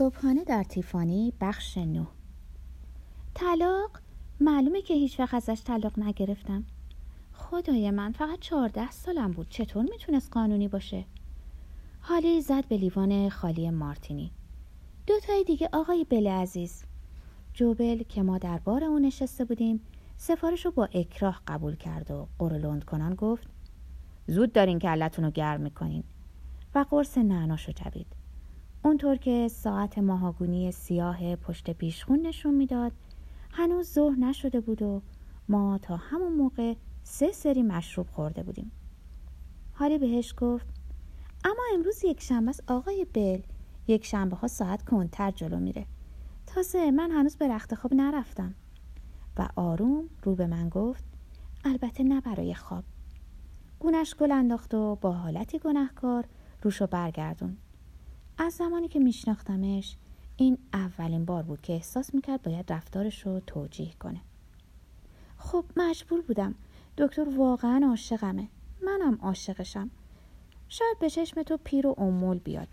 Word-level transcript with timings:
صبحانه 0.00 0.44
در 0.44 0.62
تیفانی 0.62 1.32
بخش 1.40 1.78
نو 1.78 2.04
طلاق؟ 3.34 3.90
معلومه 4.40 4.82
که 4.82 4.94
هیچ 4.94 5.20
وقت 5.20 5.34
ازش 5.34 5.62
طلاق 5.64 5.98
نگرفتم. 5.98 6.64
خدای 7.32 7.90
من 7.90 8.12
فقط 8.12 8.38
چهارده 8.38 8.90
سالم 8.90 9.32
بود. 9.32 9.48
چطور 9.48 9.82
می‌تونست 9.82 10.32
قانونی 10.32 10.68
باشه؟ 10.68 11.04
حالی 12.00 12.40
زد 12.40 12.68
به 12.68 12.76
لیوان 12.76 13.28
خالی 13.28 13.70
مارتینی. 13.70 14.32
دو 15.06 15.20
تای 15.20 15.44
دیگه 15.44 15.68
آقای 15.72 16.06
بل 16.10 16.26
عزیز. 16.26 16.84
جوبل 17.54 18.02
که 18.02 18.22
ما 18.22 18.38
در 18.38 18.58
بار 18.58 18.84
اون 18.84 19.02
نشسته 19.02 19.44
بودیم 19.44 19.80
سفارش 20.16 20.64
رو 20.64 20.70
با 20.70 20.88
اکراه 20.92 21.42
قبول 21.46 21.76
کرد 21.76 22.10
و 22.10 22.28
قرلند 22.38 22.84
کنان 22.84 23.14
گفت 23.14 23.48
زود 24.26 24.52
دارین 24.52 24.78
که 24.78 24.88
علتون 24.88 25.24
رو 25.24 25.30
گرم 25.30 25.60
می‌کنین. 25.60 26.04
و 26.74 26.84
قرص 26.90 27.18
نعناش 27.18 27.66
رو 27.66 27.72
جبید 27.72 28.19
اونطور 28.84 29.16
که 29.16 29.48
ساعت 29.48 29.98
ماهاگونی 29.98 30.72
سیاه 30.72 31.36
پشت 31.36 31.70
پیشخون 31.70 32.26
نشون 32.26 32.54
می‌داد 32.54 32.92
هنوز 33.52 33.92
ظهر 33.92 34.16
نشده 34.16 34.60
بود 34.60 34.82
و 34.82 35.02
ما 35.48 35.78
تا 35.78 35.96
همون 35.96 36.32
موقع 36.32 36.74
سه 37.02 37.32
سری 37.32 37.62
مشروب 37.62 38.06
خورده 38.10 38.42
بودیم. 38.42 38.70
حالی 39.72 39.98
بهش 39.98 40.34
گفت 40.38 40.66
اما 41.44 41.62
امروز 41.74 42.04
یک 42.04 42.22
شنبه 42.22 42.52
آقای 42.66 43.06
بل 43.12 43.40
یک 43.88 44.04
شنبه 44.04 44.36
ها 44.36 44.48
ساعت 44.48 44.84
کنتر 44.84 45.30
جلو 45.30 45.58
میره. 45.58 45.86
تازه 46.46 46.90
من 46.90 47.10
هنوز 47.10 47.36
به 47.36 47.48
رخت 47.48 47.74
خواب 47.74 47.94
نرفتم. 47.94 48.54
و 49.38 49.48
آروم 49.56 50.04
رو 50.22 50.34
به 50.34 50.46
من 50.46 50.68
گفت 50.68 51.04
البته 51.64 52.02
نه 52.02 52.20
برای 52.20 52.54
خواب. 52.54 52.84
گونش 53.78 54.14
گل 54.14 54.32
انداخت 54.32 54.74
و 54.74 54.96
با 55.00 55.12
حالتی 55.12 55.58
گناهکار 55.58 56.24
روشو 56.62 56.86
برگردون 56.86 57.56
از 58.42 58.52
زمانی 58.52 58.88
که 58.88 58.98
میشناختمش 58.98 59.96
این 60.36 60.58
اولین 60.72 61.24
بار 61.24 61.42
بود 61.42 61.60
که 61.60 61.72
احساس 61.72 62.14
می‌کرد 62.14 62.42
باید 62.42 62.72
رفتارش 62.72 63.26
رو 63.26 63.40
توجیه 63.40 63.92
کنه. 63.92 64.20
خب 65.36 65.64
مجبور 65.76 66.20
بودم. 66.20 66.54
دکتر 66.98 67.28
واقعا 67.36 67.86
عاشقمه. 67.88 68.48
منم 68.82 69.18
عاشقشم. 69.22 69.90
شاید 70.68 70.98
به 70.98 71.10
چشم 71.10 71.42
تو 71.42 71.56
پیر 71.64 71.86
و 71.86 71.94
امول 71.98 72.38
بیاد. 72.38 72.68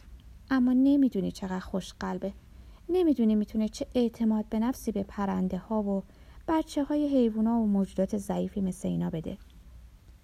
اما 0.49 0.73
نمی‌دونی 0.73 1.31
چقدر 1.31 1.59
خوش 1.59 1.93
قلبه 1.93 2.33
نمی‌دونی 2.89 3.35
می‌تونه 3.35 3.69
چه 3.69 3.87
اعتماد 3.95 4.45
به 4.49 4.59
نفسی 4.59 4.91
به 4.91 5.03
پرنده 5.03 5.57
ها 5.57 5.83
و 5.83 6.03
بچه 6.47 6.83
های 6.83 7.07
حیوونا 7.07 7.59
و 7.59 7.67
موجودات 7.67 8.17
ضعیفی 8.17 8.61
مثل 8.61 8.87
اینا 8.87 9.09
بده. 9.09 9.37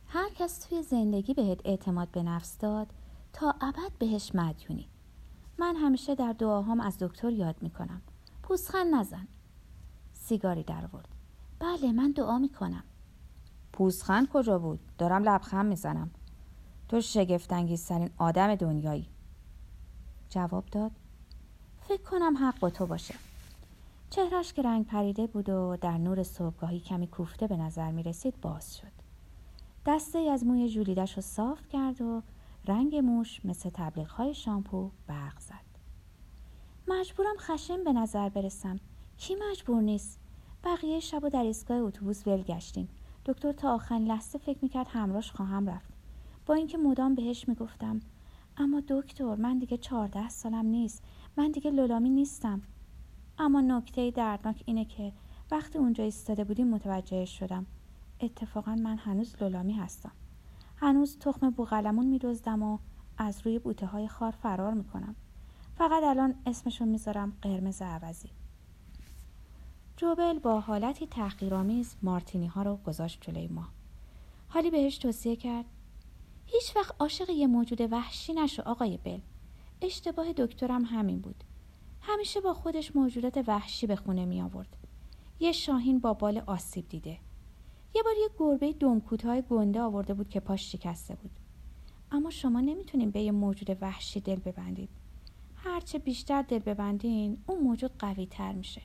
هر 0.08 0.30
کس 0.30 0.60
توی 0.60 0.84
زندگی 0.84 1.34
بهت 1.34 1.60
اعتماد 1.66 2.12
به 2.12 2.24
نفس 2.24 2.58
داد 2.58 2.88
تا 3.34 3.56
ابد 3.62 3.92
بهش 4.00 4.36
مدیونی. 4.36 4.88
من 5.58 5.76
همیشه 5.76 6.16
در 6.16 6.34
دعاهام 6.34 6.80
از 6.80 6.98
دکتر 7.00 7.30
یاد 7.30 7.56
می‌کنم. 7.62 8.02
پوزخند 8.44 8.96
نزن. 8.96 9.28
سیگاری 10.14 10.64
در 10.64 10.86
آورد. 10.86 11.08
بله 11.60 11.92
من 11.92 12.12
دعا 12.12 12.38
می‌کنم. 12.38 12.84
پوزخند 13.74 14.30
کجا 14.30 14.60
بود؟ 14.60 14.80
دارم 14.98 15.24
لبخند 15.24 15.66
می‌زنم. 15.66 16.12
تو 16.90 17.02
شگفتانگیزترین 17.02 18.10
آدم 18.18 18.56
دنیایی. 18.56 19.08
جواب 20.30 20.66
داد. 20.66 20.92
فکر 21.88 22.02
کنم 22.02 22.38
حق 22.38 22.60
با 22.60 22.70
تو 22.70 22.86
باشه. 22.86 23.16
چهرش 24.10 24.54
که 24.54 24.62
رنگ 24.62 24.86
پریده 24.86 25.28
بود 25.28 25.50
و 25.50 25.78
در 25.82 25.98
نور 25.98 26.24
صبحگاهی 26.24 26.80
کمی 26.80 27.08
کوفته 27.08 27.48
به 27.48 27.58
نظر 27.58 27.92
می 27.92 28.04
رسید 28.04 28.42
باز 28.42 28.78
شد. 28.78 28.92
دسته 29.86 30.20
ای 30.20 30.30
از 30.30 30.46
موی 30.46 30.70
جولیدش 30.70 31.16
رو 31.16 31.22
صاف 31.22 31.68
کرد 31.68 32.02
و 32.02 32.22
رنگ 32.68 32.96
موش 32.96 33.46
مثل 33.46 33.70
تبلیغ 33.70 34.08
های 34.08 34.34
شامپو 34.34 34.92
برق 35.08 35.40
زد. 35.40 35.54
مجبورم 36.88 37.36
خشم 37.38 37.84
به 37.84 37.94
نظر 37.94 38.30
برسم. 38.30 38.80
کی 39.18 39.36
مجبور 39.36 39.82
نیست؟ 39.82 40.20
بقیه 40.64 41.00
شب 41.00 41.24
و 41.24 41.30
در 41.30 41.44
ایستگاه 41.44 41.78
اتوبوس 41.78 42.28
ول 42.28 42.42
گشتیم 42.42 42.90
دکتر 43.26 43.52
تا 43.52 43.74
آخرین 43.74 44.08
لحظه 44.08 44.38
فکر 44.38 44.60
می‌کرد 44.62 44.88
همراش 44.90 45.32
خواهم 45.32 45.70
رفت. 45.70 45.94
با 46.46 46.54
اینکه 46.54 46.78
مدام 46.78 47.16
بهش 47.16 47.48
می‌گفتم 47.48 48.00
اما 48.58 48.82
دکتر 48.88 49.36
من 49.36 49.60
دیگه 49.60 49.78
چهارده 49.78 50.30
سالم 50.30 50.66
نیست. 50.66 51.04
من 51.38 51.52
دیگه 51.52 51.72
لولامی 51.72 52.10
نیستم. 52.10 52.62
اما 53.38 53.62
نکته 53.62 54.12
دردناک 54.12 54.64
اینه 54.66 54.86
که 54.86 55.14
وقتی 55.52 55.78
اونجا 55.78 56.04
ایستاده 56.04 56.44
بودیم 56.44 56.68
متوجه 56.68 57.26
شدم. 57.26 57.66
اتفاقا 58.20 58.76
من 58.76 58.98
هنوز 58.98 59.36
لولامی 59.42 59.74
هستم. 59.74 60.12
هنوز 60.84 61.18
تخم 61.20 61.50
بوغلمون 61.50 62.06
میدزدم 62.06 62.64
و 62.64 62.78
از 63.18 63.42
روی 63.46 63.60
بوته 63.60 63.86
های 63.86 64.08
خار 64.08 64.32
فرار 64.32 64.74
می‌کنم. 64.74 65.16
فقط 65.76 66.04
الان 66.04 66.36
اسمشون 66.46 66.88
می‌ذارم 66.88 67.38
قرمز 67.42 67.82
عوضی. 67.82 68.30
جوبل 69.98 70.40
با 70.40 70.60
حالتی 70.60 71.08
تحقیرآمیز 71.08 71.96
مارتینی 72.02 72.48
ها 72.48 72.64
رو 72.64 72.76
گذاشت 72.76 73.22
جلوی 73.22 73.48
ما. 73.48 73.68
حالی 74.50 74.72
بهش 74.72 74.98
توصیه 74.98 75.36
کرد 75.36 75.66
هیچ 76.46 76.76
وقت 76.76 76.96
عاشق 77.00 77.30
یه 77.30 77.48
موجود 77.48 77.82
وحشی 77.82 78.34
نشو 78.34 78.62
آقای 78.62 78.98
بل. 78.98 79.20
اشتباه 79.82 80.34
دکترم 80.34 80.86
همین 80.86 81.20
بود. 81.20 81.44
همیشه 82.02 82.42
با 82.42 82.54
خودش 82.54 82.96
موجودات 82.96 83.44
وحشی 83.48 83.88
به 83.88 83.96
خونه 83.96 84.26
می 84.26 84.42
آورد 84.42 84.78
یه 85.40 85.52
شاهین 85.52 86.00
با 86.00 86.14
بال 86.14 86.44
آسیب 86.46 86.90
دیده. 86.90 87.20
یه 87.96 88.04
بار 88.04 88.14
یه 88.22 88.30
گربه 88.38 88.74
دمکوتهای 88.74 89.44
گنده 89.50 89.82
آورده 89.82 90.14
بود 90.14 90.30
که 90.30 90.40
پاش 90.40 90.72
شکسته 90.72 91.16
بود. 91.16 91.32
اما 92.12 92.30
شما 92.30 92.62
نمی‌تونین 92.62 93.12
به 93.12 93.22
یه 93.22 93.32
موجود 93.32 93.78
وحشی 93.82 94.20
دل 94.20 94.36
ببندید. 94.36 94.90
هرچه 95.56 96.00
بیشتر 96.00 96.42
دل 96.42 96.60
ببندین 96.60 97.38
اون 97.48 97.64
موجود 97.64 97.92
قوی 98.00 98.26
تر 98.26 98.54
میشه. 98.54 98.82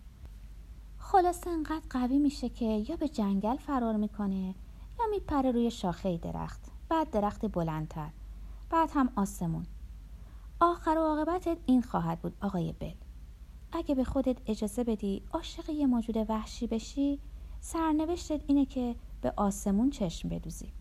خلاصه 0.99 1.51
انقدر 1.51 1.87
قوی 1.91 2.19
میشه 2.19 2.49
که 2.49 2.65
یا 2.65 2.97
به 2.97 3.09
جنگل 3.09 3.57
فرار 3.57 3.97
می‌کنه 3.97 4.55
یا 5.01 5.07
میپره 5.11 5.51
روی 5.51 5.71
شاخه 5.71 6.17
درخت. 6.17 6.61
بعد 6.89 7.11
درخت 7.11 7.47
بلندتر. 7.53 8.11
بعد 8.71 8.91
هم 8.95 9.13
آسمون. 9.17 9.67
آخر 10.61 10.91
و 10.99 11.01
عاقبتت 11.01 11.57
این 11.67 11.83
خواهد 11.83 12.21
بود 12.21 12.37
آقای 12.43 12.73
بل. 12.73 12.95
اگه 13.73 13.95
به 13.95 14.05
خودت 14.05 14.37
اجازه 14.47 14.85
بدی 14.85 15.23
عاشق 15.33 15.71
یه 15.71 15.87
موجود 15.87 16.17
وحشی 16.17 16.67
بشی 16.67 17.21
سرنوشتت 17.61 18.41
اینه 18.47 18.65
که 18.65 18.97
به 19.21 19.33
آسمون 19.37 19.91
چشم 19.91 20.29
بدوزی. 20.29 20.73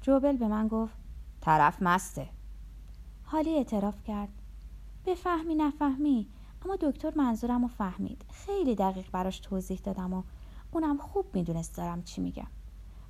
جوبل 0.00 0.36
به 0.36 0.48
من 0.48 0.68
گفت 0.68 0.94
طرف 1.40 1.82
مسته. 1.82 2.28
حالی 3.24 3.56
اعتراف 3.56 4.02
کرد. 4.04 4.28
بفهمی 5.06 5.54
نفهمی 5.54 6.26
اما 6.64 6.76
دکتر 6.76 7.12
منظورم 7.16 7.62
رو 7.62 7.68
فهمید. 7.68 8.24
خیلی 8.32 8.74
دقیق 8.74 9.10
براش 9.10 9.40
توضیح 9.40 9.80
دادم 9.84 10.14
و 10.14 10.22
اونم 10.72 10.98
خوب 10.98 11.26
می‌دونست 11.34 11.76
دارم 11.76 12.02
چی 12.02 12.20
میگم. 12.20 12.46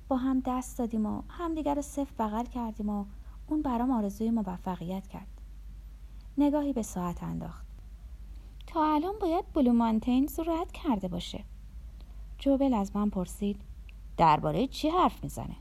با 0.07 0.17
هم 0.17 0.43
دست 0.45 0.77
دادیم 0.77 1.05
و 1.05 1.21
همدیگر 1.29 1.75
رو 1.75 1.81
صف 1.81 2.21
بغل 2.21 2.45
کردیم 2.45 2.89
و 2.89 3.05
اون 3.47 3.61
برام 3.61 3.91
آرزوی 3.91 4.29
موفقیت 4.29 5.07
کرد. 5.07 5.41
نگاهی 6.37 6.73
به 6.73 6.81
ساعت 6.81 7.23
انداخت. 7.23 7.65
تا 8.67 8.93
الان 8.93 9.13
باید 9.21 9.45
بلو 9.53 9.73
مانتینز 9.73 10.39
رو 10.39 10.53
رد 10.53 10.71
کرده 10.71 11.07
باشه. 11.07 11.43
جوبل 12.39 12.73
از 12.73 12.95
من 12.95 13.09
پرسید 13.09 13.61
درباره 14.17 14.67
چی 14.67 14.89
حرف 14.89 15.23
می‌زنه؟ 15.23 15.55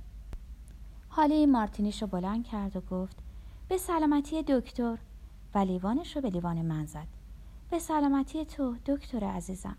حالی 1.09 1.47
مارتینیش 1.47 2.03
رو 2.03 2.09
بلند 2.09 2.45
کرد 2.45 2.77
و 2.77 2.81
گفت 2.81 3.17
به 3.69 3.79
سلامتی 3.79 4.43
دکتر. 4.43 4.99
و 5.55 5.59
لیوانش 5.59 6.17
رو 6.17 6.23
به 6.23 6.31
لیوان 6.31 6.63
من 6.63 6.87
زد. 6.87 7.07
به 7.71 7.79
سلامتی 7.79 8.45
تو 8.45 8.77
دکتر 8.87 9.25
عزیزم. 9.25 9.77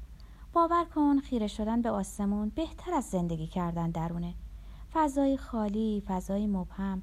باور 0.54 0.86
کن 0.96 1.20
خیره 1.20 1.48
شدن 1.48 1.82
به 1.82 1.90
آسمون 1.90 2.50
بهتر 2.50 2.94
از 2.94 3.06
زندگی 3.06 3.48
کردن 3.48 3.92
درونه. 3.92 4.34
فضای 4.94 5.38
خالی 5.38 6.04
فضای 6.08 6.48
مبهم. 6.48 7.02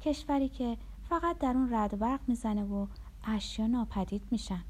کشوری 0.00 0.48
که 0.48 0.76
فقط 1.08 1.38
در 1.38 1.52
اون 1.52 1.74
رد 1.74 1.98
برق 1.98 2.20
می‌زنه 2.26 2.64
و 2.64 2.86
اشیا 3.24 3.66
ناپدید 3.66 4.22
میشن. 4.30 4.64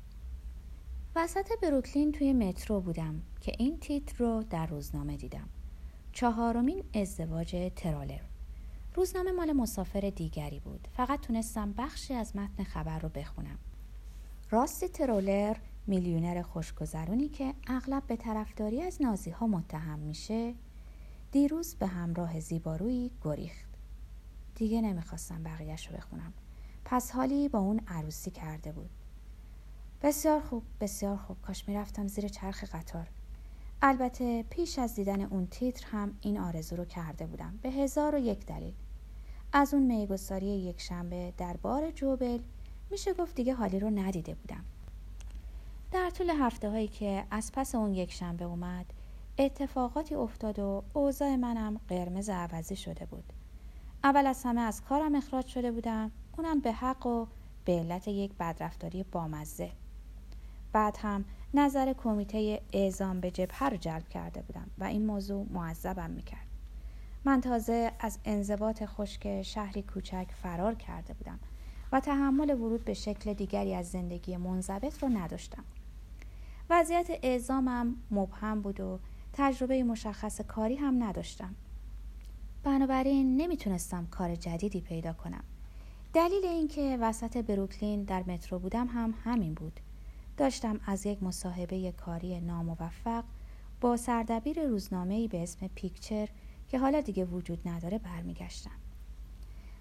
وسط 1.17 1.49
بروکلین 1.63 2.13
توی 2.13 2.33
مترو 2.33 2.81
بودم. 2.81 3.23
که 3.41 3.53
این 3.59 3.79
تیتر 3.81 4.17
رو 4.19 4.43
در 4.51 4.67
روزنامه 4.67 5.17
دیدم. 5.17 5.49
چهارمین 6.13 6.85
ازدواج 6.95 7.73
ترالر. 7.77 8.21
روزنامه 8.95 9.33
مال 9.33 9.53
مسافر 9.53 10.13
دیگری 10.17 10.61
بود. 10.61 10.89
فقط 10.97 11.21
تونستم 11.21 11.73
بخشی 11.73 12.15
از 12.15 12.37
متن 12.37 12.65
خبر 12.65 12.99
رو 12.99 13.09
بخونم. 13.09 13.59
راستی 14.51 14.89
ترولر 14.89 15.57
میلیونر 15.87 16.43
خوشگذرونی 16.43 17.29
که 17.29 17.55
اغلب 17.67 18.07
به 18.07 18.17
طرفداری 18.17 18.83
از 18.83 19.03
نازی 19.03 19.31
ها 19.31 19.47
متهم 19.47 19.99
میشه 19.99 20.55
دیروز 21.33 21.75
به 21.75 21.87
همراه 21.87 22.41
زیبارویی 22.41 23.11
گریخت. 23.23 23.69
دیگه 24.55 24.81
نمی‌خواستم 24.81 25.43
بقیهش 25.43 25.89
رو 25.89 25.97
بخونم. 25.97 26.33
پس 26.85 27.11
حالی 27.11 27.49
با 27.49 27.59
اون 27.59 27.81
عروسی 27.89 28.31
کرده 28.31 28.73
بود. 28.73 28.91
بسیار 30.03 30.41
خوب 30.41 30.63
بسیار 30.81 31.17
خوب. 31.17 31.43
کاش 31.43 31.69
می‌رفتم 31.69 32.07
زیر 32.09 32.29
چرخ 32.29 32.65
قطار. 32.65 33.09
البته 33.83 34.43
پیش 34.43 34.79
از 34.79 34.95
دیدن 34.95 35.21
اون 35.21 35.47
تیتر 35.47 35.87
هم 35.87 36.15
این 36.21 36.41
آرزو 36.41 36.77
رو 36.77 36.85
کرده 36.85 37.27
بودم. 37.27 37.59
به 37.63 37.71
هزار 37.71 38.15
و 38.15 38.19
یک 38.19 38.47
دلیل. 38.47 38.75
از 39.53 39.75
اون 39.75 39.83
میگساری 39.83 40.47
یک 40.47 40.81
شنبه 40.81 41.33
در 41.39 41.57
بار 41.57 41.91
جوبل 41.91 42.39
میشه 42.91 43.15
گفت 43.15 43.35
دیگه 43.35 43.55
حالی 43.55 43.81
رو 43.81 43.91
ندیده 43.91 44.35
بودم. 44.35 44.65
در 45.93 46.11
طول 46.11 46.31
هفته 46.31 46.71
هایی 46.71 46.89
که 46.89 47.25
از 47.31 47.53
پس 47.53 47.75
اون 47.75 47.95
یک 47.95 48.13
شنبه 48.13 48.45
اومد 48.45 48.87
اتفاقاتی 49.39 50.15
افتاد 50.15 50.59
و 50.59 50.83
اوضاع 50.95 51.37
منم 51.37 51.81
قرمز 51.89 52.29
عوضی 52.29 52.77
شده 52.77 53.07
بود. 53.07 53.33
اول 54.05 54.27
از 54.27 54.45
همه 54.45 54.61
از 54.61 54.83
کارم 54.83 55.15
اخراج 55.15 55.47
شده 55.47 55.73
بودم 55.73 56.11
اونم 56.39 56.61
به 56.61 56.73
حق 56.73 57.07
و 57.07 57.27
به 57.65 57.73
علت 57.73 58.09
یک 58.09 58.33
بدرفتاری 58.41 59.03
بامزه. 59.03 59.71
بعد 60.73 60.97
هم 61.03 61.25
نظر 61.55 61.93
کمیته 61.93 62.63
اعزام 62.73 63.21
به 63.21 63.31
جبهه 63.31 63.69
رو 63.69 63.77
جلب 63.77 64.09
کرده 64.09 64.43
بودم 64.43 64.71
و 64.79 64.85
این 64.85 65.07
موضوع 65.07 65.47
معذبم 65.51 66.11
می‌کرد. 66.11 66.47
من 67.25 67.41
تازه 67.41 67.93
از 68.01 68.19
انضباط 68.25 68.85
خشک 68.85 69.43
شهری 69.43 69.83
کوچک 69.83 70.27
فرار 70.43 70.75
کرده 70.75 71.15
بودم 71.15 71.39
و 71.93 72.01
تحمل 72.01 72.51
ورود 72.51 72.85
به 72.85 72.95
شکل 72.95 73.33
دیگری 73.33 73.75
از 73.75 73.91
زندگی 73.91 74.37
منضبط 74.37 75.03
رو 75.03 75.09
نداشتم. 75.09 75.65
وضعیت 76.71 77.11
اعزامم 77.23 77.97
مبهم 78.11 78.63
بود 78.63 78.81
و 78.81 78.99
تجربه 79.33 79.83
مشخص 79.83 80.41
کاری 80.41 80.77
هم 80.77 81.03
نداشتم. 81.03 81.55
بنابراین 82.65 83.37
نمی‌تونستم 83.37 84.07
کار 84.07 84.35
جدیدی 84.35 84.81
پیدا 84.81 85.13
کنم. 85.13 85.45
دلیل 86.13 86.45
اینکه 86.45 86.99
وسط 87.01 87.37
بروکلین 87.37 88.03
در 88.03 88.23
مترو 88.23 88.59
بودم 88.59 88.87
هم 88.87 89.15
همین 89.25 89.55
بود. 89.55 89.81
داشتم 90.39 90.81
از 90.87 91.07
یک 91.07 91.23
مصاحبه 91.23 91.93
کاری 91.93 92.41
ناموفق 92.41 93.25
با 93.81 93.97
سردبیر 93.97 94.67
روزنامه‌ای 94.67 95.29
به 95.29 95.43
اسم 95.43 95.69
پیکچر 95.75 96.29
که 96.69 96.79
حالا 96.79 97.01
دیگه 97.01 97.25
وجود 97.25 97.69
نداره 97.69 97.99
برمیگشتم. 97.99 98.71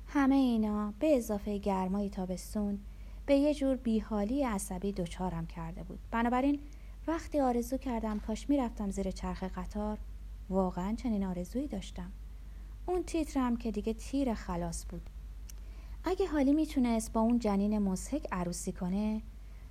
همه 0.07 0.35
اینا 0.35 0.93
به 0.99 1.17
اضافه 1.17 1.57
گرمای 1.57 2.09
تابستون 2.09 2.79
به 3.25 3.35
یه 3.35 3.53
جور 3.53 3.75
بیحالی 3.75 4.43
عصبی 4.43 4.91
دچارم 4.91 5.47
کرده 5.47 5.83
بود. 5.83 5.99
بنابراین 6.11 6.59
وقتی 7.07 7.39
آرزو 7.39 7.77
کردم 7.77 8.19
کاش 8.19 8.49
می‌رفتم 8.49 8.89
زیر 8.89 9.11
چرخ 9.11 9.43
قطار 9.43 9.97
واقعا 10.49 10.95
چنین 10.95 11.25
آرزویی 11.25 11.67
داشتم. 11.67 12.11
اون 12.85 13.03
تیترم 13.03 13.57
که 13.57 13.71
دیگه 13.71 13.93
تیر 13.93 14.33
خلاص 14.33 14.85
بود. 14.89 15.09
اگه 16.03 16.27
حالی 16.27 16.53
می‌تونست 16.53 17.13
با 17.13 17.21
اون 17.21 17.39
جنین 17.39 17.79
مزهک 17.79 18.27
عروسی 18.31 18.71
کنه 18.71 19.21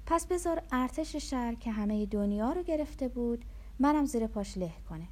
پس 0.06 0.26
بذار 0.26 0.62
ارتش 0.72 1.16
شهر 1.16 1.54
که 1.54 1.70
همه 1.70 2.06
دنیا 2.06 2.52
رو 2.52 2.62
گرفته 2.62 3.08
بود 3.08 3.44
منم 3.78 4.04
زیر 4.04 4.26
پاش 4.26 4.58
له 4.58 4.72
کنه. 4.88 5.08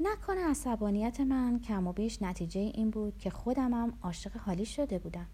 نکنه 0.00 0.50
عصبانیت 0.50 1.20
من 1.20 1.60
کم 1.60 1.86
و 1.86 1.92
بیش 1.92 2.22
نتیجه 2.22 2.60
این 2.60 2.90
بود 2.90 3.18
که 3.18 3.30
خودمم 3.30 3.92
عاشق 4.02 4.36
حالی 4.36 4.64
شده 4.64 4.98
بودم. 4.98 5.26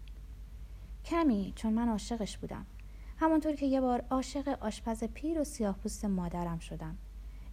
کمی 1.05 1.53
چون 1.55 1.73
من 1.73 1.89
عاشقش 1.89 2.37
بودم. 2.37 2.65
همونطور 3.17 3.55
که 3.55 3.65
یه 3.65 3.81
بار 3.81 4.03
عاشق 4.09 4.57
آشپز 4.61 5.03
پیر 5.03 5.41
و 5.41 5.43
سیاه 5.43 5.75
پوست 5.77 6.05
مادرم 6.05 6.59
شدم. 6.59 6.97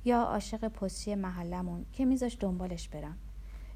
یا 0.05 0.23
عاشق 0.23 0.69
پستی 0.69 1.15
محلمون 1.15 1.87
که 1.93 2.05
میذاش 2.05 2.37
دنبالش 2.41 2.89
برم. 2.89 3.19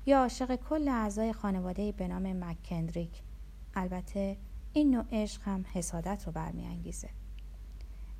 یا 0.06 0.18
عاشق 0.20 0.56
کل 0.56 0.88
اعضای 0.88 1.32
خانواده 1.32 1.92
به 1.92 2.08
نام 2.08 2.44
مکندریک. 2.44 3.22
البته 3.74 4.36
این 4.72 4.90
نوع 4.90 5.04
عشق 5.12 5.42
هم 5.42 5.64
حسادت 5.72 6.22
رو 6.26 6.32
برمیانگیزه. 6.32 7.08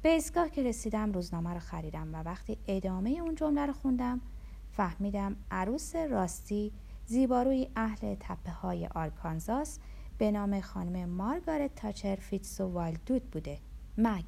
به 0.03 0.09
ایستگاه 0.09 0.51
که 0.51 0.63
رسیدم 0.63 1.13
روزنامه 1.13 1.55
رو 1.55 1.61
خریدم 1.61 2.15
و 2.15 2.23
وقتی 2.23 2.59
ادامه 2.67 3.11
اون 3.11 3.35
جمله 3.35 3.67
رو 3.67 3.73
خوندم 3.73 4.21
فهمیدم 4.73 5.37
عروس 5.51 5.97
راستی 5.97 6.73
زیباروی 7.07 7.69
اهل 7.77 8.15
تپه 8.21 8.51
های 8.51 8.87
آرکانزاس 8.87 9.79
به 10.19 10.31
نام 10.31 10.61
خانم 10.61 11.09
مارگارت 11.09 11.75
تاچر 11.75 12.17
فیتس 12.17 12.61
و 12.61 12.65
والدود 12.65 13.31
بوده. 13.31 13.59
مگ 13.99 14.25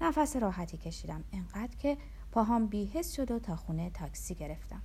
نفس 0.00 0.36
راحتی 0.36 0.76
کشیدم 0.76 1.24
انقدر 1.32 1.76
که 1.76 1.96
پاهام 2.32 2.66
بی‌حس 2.66 3.14
شد 3.14 3.30
و 3.30 3.38
تا 3.38 3.56
خونه 3.56 3.90
تاکسی 3.90 4.34
گرفتم. 4.34 4.82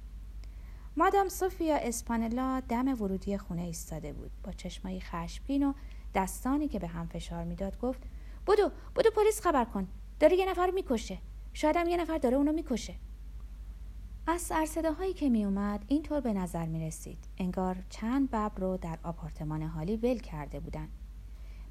مادام 0.97 1.29
سوفیا 1.29 1.75
اسپانلا 1.75 2.61
دم 2.69 3.01
ورودی 3.01 3.37
خونه 3.37 3.61
ایستاده 3.61 4.13
بود. 4.13 4.31
با 4.43 4.51
چشمایی 4.51 5.01
خشمگین 5.01 5.63
و 5.63 5.73
دستانی 6.13 6.67
که 6.67 6.79
به 6.79 6.87
هم 6.87 7.07
فشار 7.07 7.43
می‌داد 7.43 7.79
گفت 7.79 8.03
بودو 8.45 8.71
بودو 8.95 9.09
پلیس 9.15 9.41
خبر 9.41 9.65
کن. 9.65 9.87
داره 10.19 10.37
یه 10.37 10.49
نفر 10.49 10.71
می‌کشه. 10.71 11.17
شاید 11.53 11.77
هم 11.77 11.87
یه 11.87 11.97
نفر 11.97 12.17
داره 12.17 12.37
اونو 12.37 12.51
می‌کشه. 12.51 12.95
از 14.27 14.41
سرصده 14.41 14.91
هایی 14.91 15.13
که 15.13 15.29
می 15.29 15.45
اومد 15.45 15.85
اینطور 15.87 16.19
به 16.19 16.33
نظر 16.33 16.65
می 16.65 16.87
رسید 16.87 17.17
انگار 17.37 17.77
چند 17.89 18.29
ببر 18.29 18.59
رو 18.59 18.77
در 18.77 18.99
آپارتمان 19.03 19.61
حالی 19.61 19.97
ول 19.97 20.17
کرده 20.17 20.59
بودن 20.59 20.87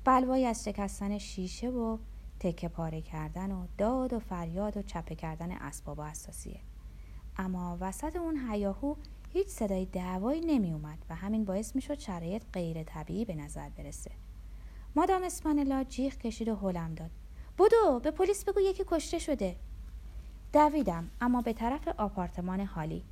بلوایی 0.05 0.47
از 0.47 0.65
شکستن 0.65 1.19
شیشه 1.19 1.71
و 1.71 1.99
تکه 2.41 2.69
پاره 2.69 3.01
کردن 3.01 3.53
و 3.53 3.67
داد 3.79 4.13
و 4.13 4.19
فریاد 4.19 4.77
و 4.77 4.83
چپه 4.83 5.15
کردن 5.15 5.53
اسباب 5.53 5.99
و 5.99 6.03
اساسیه 6.03 6.61
اما 7.37 7.79
وسط 7.81 8.17
اون 8.17 8.51
هیاهو 8.51 8.95
هیچ 9.33 9.49
صدای 9.49 9.87
دعوایی 9.87 10.41
نمی 10.41 10.73
اومد 10.73 10.99
و 11.11 11.15
همین 11.15 11.45
باعث 11.45 11.77
می 11.77 11.83
شد 11.83 11.99
شرایط 11.99 12.43
غیر 12.53 12.83
طبیعی 12.83 13.25
به 13.25 13.35
نظر 13.35 13.69
برسه. 13.69 14.11
مادام 14.97 15.23
اسپانلا 15.23 15.85
جیغ 15.85 16.15
کشید 16.15 16.49
و 16.49 16.57
هلم 16.57 16.95
داد. 16.95 17.11
بودو 17.57 18.01
به 18.03 18.11
پلیس 18.11 18.45
بگو 18.45 18.61
یکی 18.61 18.85
کشته 18.87 19.19
شده. 19.19 19.57
دویدم 20.53 21.11
اما 21.21 21.43
به 21.43 21.53
طرف 21.53 21.89
آپارتمان 21.89 22.61
حالی. 22.61 23.05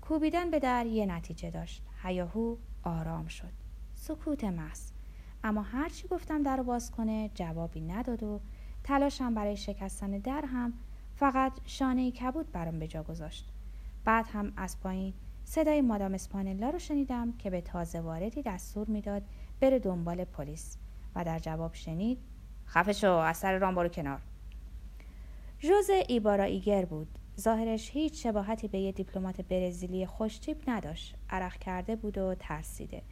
کوبیدن 0.00 0.50
به 0.50 0.58
در 0.58 0.86
یه 0.86 1.06
نتیجه 1.06 1.50
داشت. 1.50 1.82
هیاهو 2.02 2.56
آرام 2.82 3.26
شد. 3.26 3.52
سکوت 3.94 4.44
محض. 4.44 4.90
اما 5.44 5.62
هرچی 5.62 6.08
گفتم 6.08 6.42
در 6.42 6.62
باز 6.62 6.90
کنه 6.90 7.30
جوابی 7.34 7.80
نداد 7.80 8.22
و 8.22 8.40
تلاشم 8.84 9.34
برای 9.34 9.56
شکستن 9.56 10.10
در 10.10 10.44
هم 10.46 10.72
فقط 11.16 11.52
شانه 11.66 12.10
کبود 12.10 12.52
برام 12.52 12.78
به 12.78 12.88
جا 12.88 13.02
گذاشت. 13.02 13.50
بعد 14.04 14.26
هم 14.32 14.52
از 14.56 14.80
پایین 14.80 15.14
صدای 15.54 15.80
مادام 15.80 16.14
اسپانلا 16.14 16.70
رو 16.70 16.78
شنیدم 16.78 17.32
که 17.32 17.50
به 17.50 17.60
تازه 17.60 18.00
واردی 18.00 18.42
دستور 18.42 18.90
می‌داد 18.90 19.22
بره 19.60 19.78
دنبال 19.78 20.24
پلیس 20.24 20.78
و 21.14 21.24
در 21.24 21.38
جواب 21.38 21.74
شنید 21.74 22.18
خفه 22.66 22.92
شو 22.92 23.10
از 23.10 23.36
سر 23.36 23.58
رام 23.58 23.74
برو 23.74 23.88
کنار. 23.88 24.20
ژوز 25.60 25.90
ایبارا 26.08 26.44
ایگر 26.44 26.84
بود. 26.84 27.18
ظاهرش 27.40 27.90
هیچ 27.90 28.22
شباهتی 28.22 28.68
به 28.68 28.78
یه 28.78 28.92
دیپلمات 28.92 29.40
برزیلی 29.40 30.06
خوشتیپ 30.06 30.62
نداشت. 30.66 31.14
عرق 31.30 31.58
کرده 31.58 31.96
بود 31.96 32.18
و 32.18 32.34
ترسیده. 32.34 33.02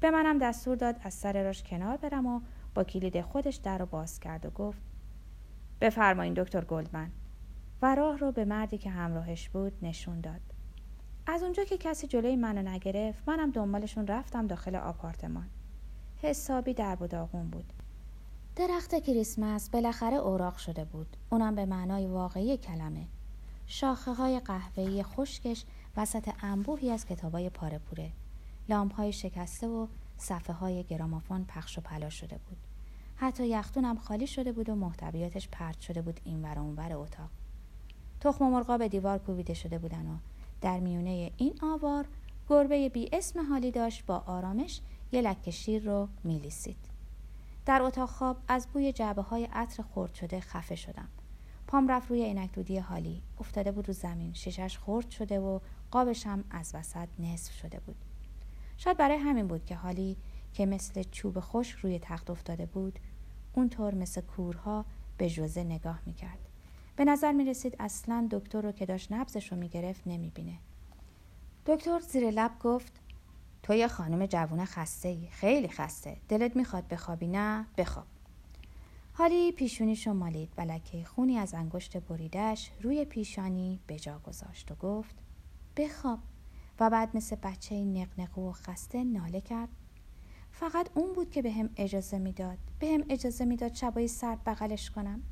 به 0.00 0.10
منم 0.10 0.38
دستور 0.38 0.76
داد 0.76 0.96
از 1.02 1.14
سر 1.14 1.42
راش 1.42 1.62
کنار 1.62 1.96
برم 1.96 2.26
و 2.26 2.40
با 2.74 2.84
کلید 2.84 3.20
خودش 3.20 3.56
در 3.56 3.78
رو 3.78 3.86
باز 3.86 4.20
کرد 4.20 4.46
و 4.46 4.50
گفت 4.50 4.82
بفرمایین 5.80 6.34
دکتر 6.34 6.64
گلدمن. 6.64 7.10
و 7.82 7.94
راه 7.94 8.18
رو 8.18 8.32
به 8.32 8.44
مردی 8.44 8.78
که 8.78 8.90
همراهش 8.90 9.48
بود 9.48 9.72
نشون 9.82 10.20
داد. 10.20 10.55
از 11.28 11.42
اونجا 11.42 11.64
که 11.64 11.78
کسی 11.78 12.06
جلوی 12.06 12.36
منو 12.36 12.70
نگرفت 12.70 13.28
منم 13.28 13.50
دنبالشون 13.50 14.06
رفتم 14.06 14.46
داخل 14.46 14.76
آپارتمان. 14.76 15.46
حسابی 16.22 16.74
در 16.74 16.96
و 17.00 17.26
بود. 17.26 17.72
درخت 18.56 18.94
کریسمس 18.94 19.70
بالاخره 19.70 20.16
اوراق 20.16 20.56
شده 20.56 20.84
بود. 20.84 21.16
اونم 21.30 21.54
به 21.54 21.66
معنای 21.66 22.06
واقعی 22.06 22.56
کلمه. 22.56 23.06
شاخه 23.66 24.12
های 24.12 24.40
قهوه‌ای 24.40 25.02
خشکش 25.02 25.64
وسط 25.96 26.30
انبوهی 26.40 26.90
از 26.90 27.06
کتابای 27.06 27.50
پاره 27.50 27.78
پوره. 27.78 28.12
لامپ 28.68 28.94
های 28.94 29.12
شکسته 29.12 29.68
و 29.68 29.86
صفحه 30.16 30.54
های 30.54 30.84
گرامافون 30.84 31.44
پخش 31.44 31.78
و 31.78 31.80
پلا 31.80 32.10
شده 32.10 32.38
بود. 32.48 32.58
حتی 33.16 33.46
یختونم 33.46 33.96
خالی 33.96 34.26
شده 34.26 34.52
بود 34.52 34.68
و 34.68 34.74
محتویاتش 34.74 35.48
پرت 35.48 35.80
شده 35.80 36.02
بود 36.02 36.20
این 36.24 36.42
ور 36.42 36.58
اونور 36.58 36.92
اتاق. 36.92 37.30
تخم 38.20 38.44
مرغا 38.44 38.78
به 38.78 38.88
دیوار 38.88 39.18
کوبیده 39.18 39.54
شده 39.54 39.78
بودن 39.78 40.06
و 40.06 40.16
در 40.60 40.80
میونه 40.80 41.30
این 41.36 41.58
آوار 41.62 42.06
گربه 42.48 42.88
بی 42.88 43.08
اسم 43.12 43.48
حالی 43.48 43.70
داشت 43.70 44.06
با 44.06 44.22
آرامش 44.26 44.80
یه 45.12 45.20
لکه 45.20 45.50
شیر 45.50 45.84
رو 45.84 46.08
میلیسید. 46.24 46.76
در 47.66 47.82
اتاق 47.82 48.08
خواب 48.08 48.36
از 48.48 48.68
بوی 48.72 48.92
جعبه 48.92 49.22
های 49.22 49.48
عطر 49.52 49.82
خرد 49.82 50.14
شده 50.14 50.40
خفه 50.40 50.74
شدم. 50.74 51.08
پام 51.66 51.88
رفت 51.88 52.10
روی 52.10 52.24
عینک 52.24 52.52
دودی 52.52 52.78
حالی. 52.78 53.22
افتاده 53.40 53.72
بود 53.72 53.88
رو 53.88 53.94
زمین. 53.94 54.32
شیشش 54.32 54.78
خرد 54.78 55.10
شده 55.10 55.40
و 55.40 55.60
قابش 55.90 56.26
هم 56.26 56.44
از 56.50 56.74
وسط 56.74 57.08
نصف 57.18 57.52
شده 57.52 57.80
بود. 57.80 57.96
شاید 58.76 58.96
برای 58.96 59.16
همین 59.16 59.46
بود 59.46 59.64
که 59.64 59.74
حالی 59.74 60.16
که 60.52 60.66
مثل 60.66 61.02
چوب 61.02 61.40
خوش 61.40 61.70
روی 61.72 61.98
تخت 61.98 62.30
افتاده 62.30 62.66
بود 62.66 62.98
اونطور 63.54 63.94
مثل 63.94 64.20
کورها 64.20 64.84
به 65.18 65.30
جوزه 65.30 65.64
نگاه 65.64 66.00
می‌کرد. 66.06 66.45
به 66.96 67.04
نظر 67.04 67.32
می 67.32 67.44
رسید 67.44 67.76
اصلا 67.78 68.28
دکتر 68.30 68.60
رو 68.60 68.72
که 68.72 68.86
داشت 68.86 69.12
نبزش 69.12 69.52
رو 69.52 69.58
می 69.58 69.68
گرفت 69.68 70.02
نمی 70.06 70.30
بینه. 70.30 70.58
دکتر 71.66 72.00
زیر 72.00 72.30
لب 72.30 72.58
گفت 72.60 72.92
تو 73.62 73.74
یه 73.74 73.88
خانم 73.88 74.26
جوون 74.26 74.64
خسته 74.64 75.08
ای 75.08 75.28
خیلی 75.30 75.68
خسته. 75.68 76.16
دلت 76.28 76.56
می‌خواد 76.56 76.88
بخوابی؟ 76.88 77.26
نه 77.26 77.66
بخواب. 77.78 78.06
حالی 79.12 79.52
پیشونی 79.52 79.98
مالید. 80.06 80.48
و 80.58 80.60
لکه 80.60 81.04
خونی 81.04 81.38
از 81.38 81.54
انگشت 81.54 81.96
بریدش 81.96 82.70
روی 82.82 83.04
پیشانی 83.04 83.80
به 83.86 83.98
جا 83.98 84.18
گذاشت 84.18 84.70
و 84.70 84.74
گفت 84.74 85.14
بخواب. 85.76 86.18
و 86.80 86.90
بعد 86.90 87.16
مثل 87.16 87.36
بچه 87.36 87.84
نقنقو 87.84 88.48
و 88.48 88.52
خسته 88.52 89.04
ناله 89.04 89.40
کرد. 89.40 89.68
فقط 90.50 90.90
اون 90.94 91.12
بود 91.12 91.30
که 91.30 91.42
به 91.42 91.52
هم 91.52 91.70
اجازه 91.76 92.18
می‌داد. 92.18 92.58
به 92.78 92.88
هم 92.88 93.04
اجازه 93.08 93.44
می‌داد 93.44 93.74
شبای 93.74 94.08
سرد 94.08 94.44
بغلش 94.44 94.90
کنم. 94.90 95.22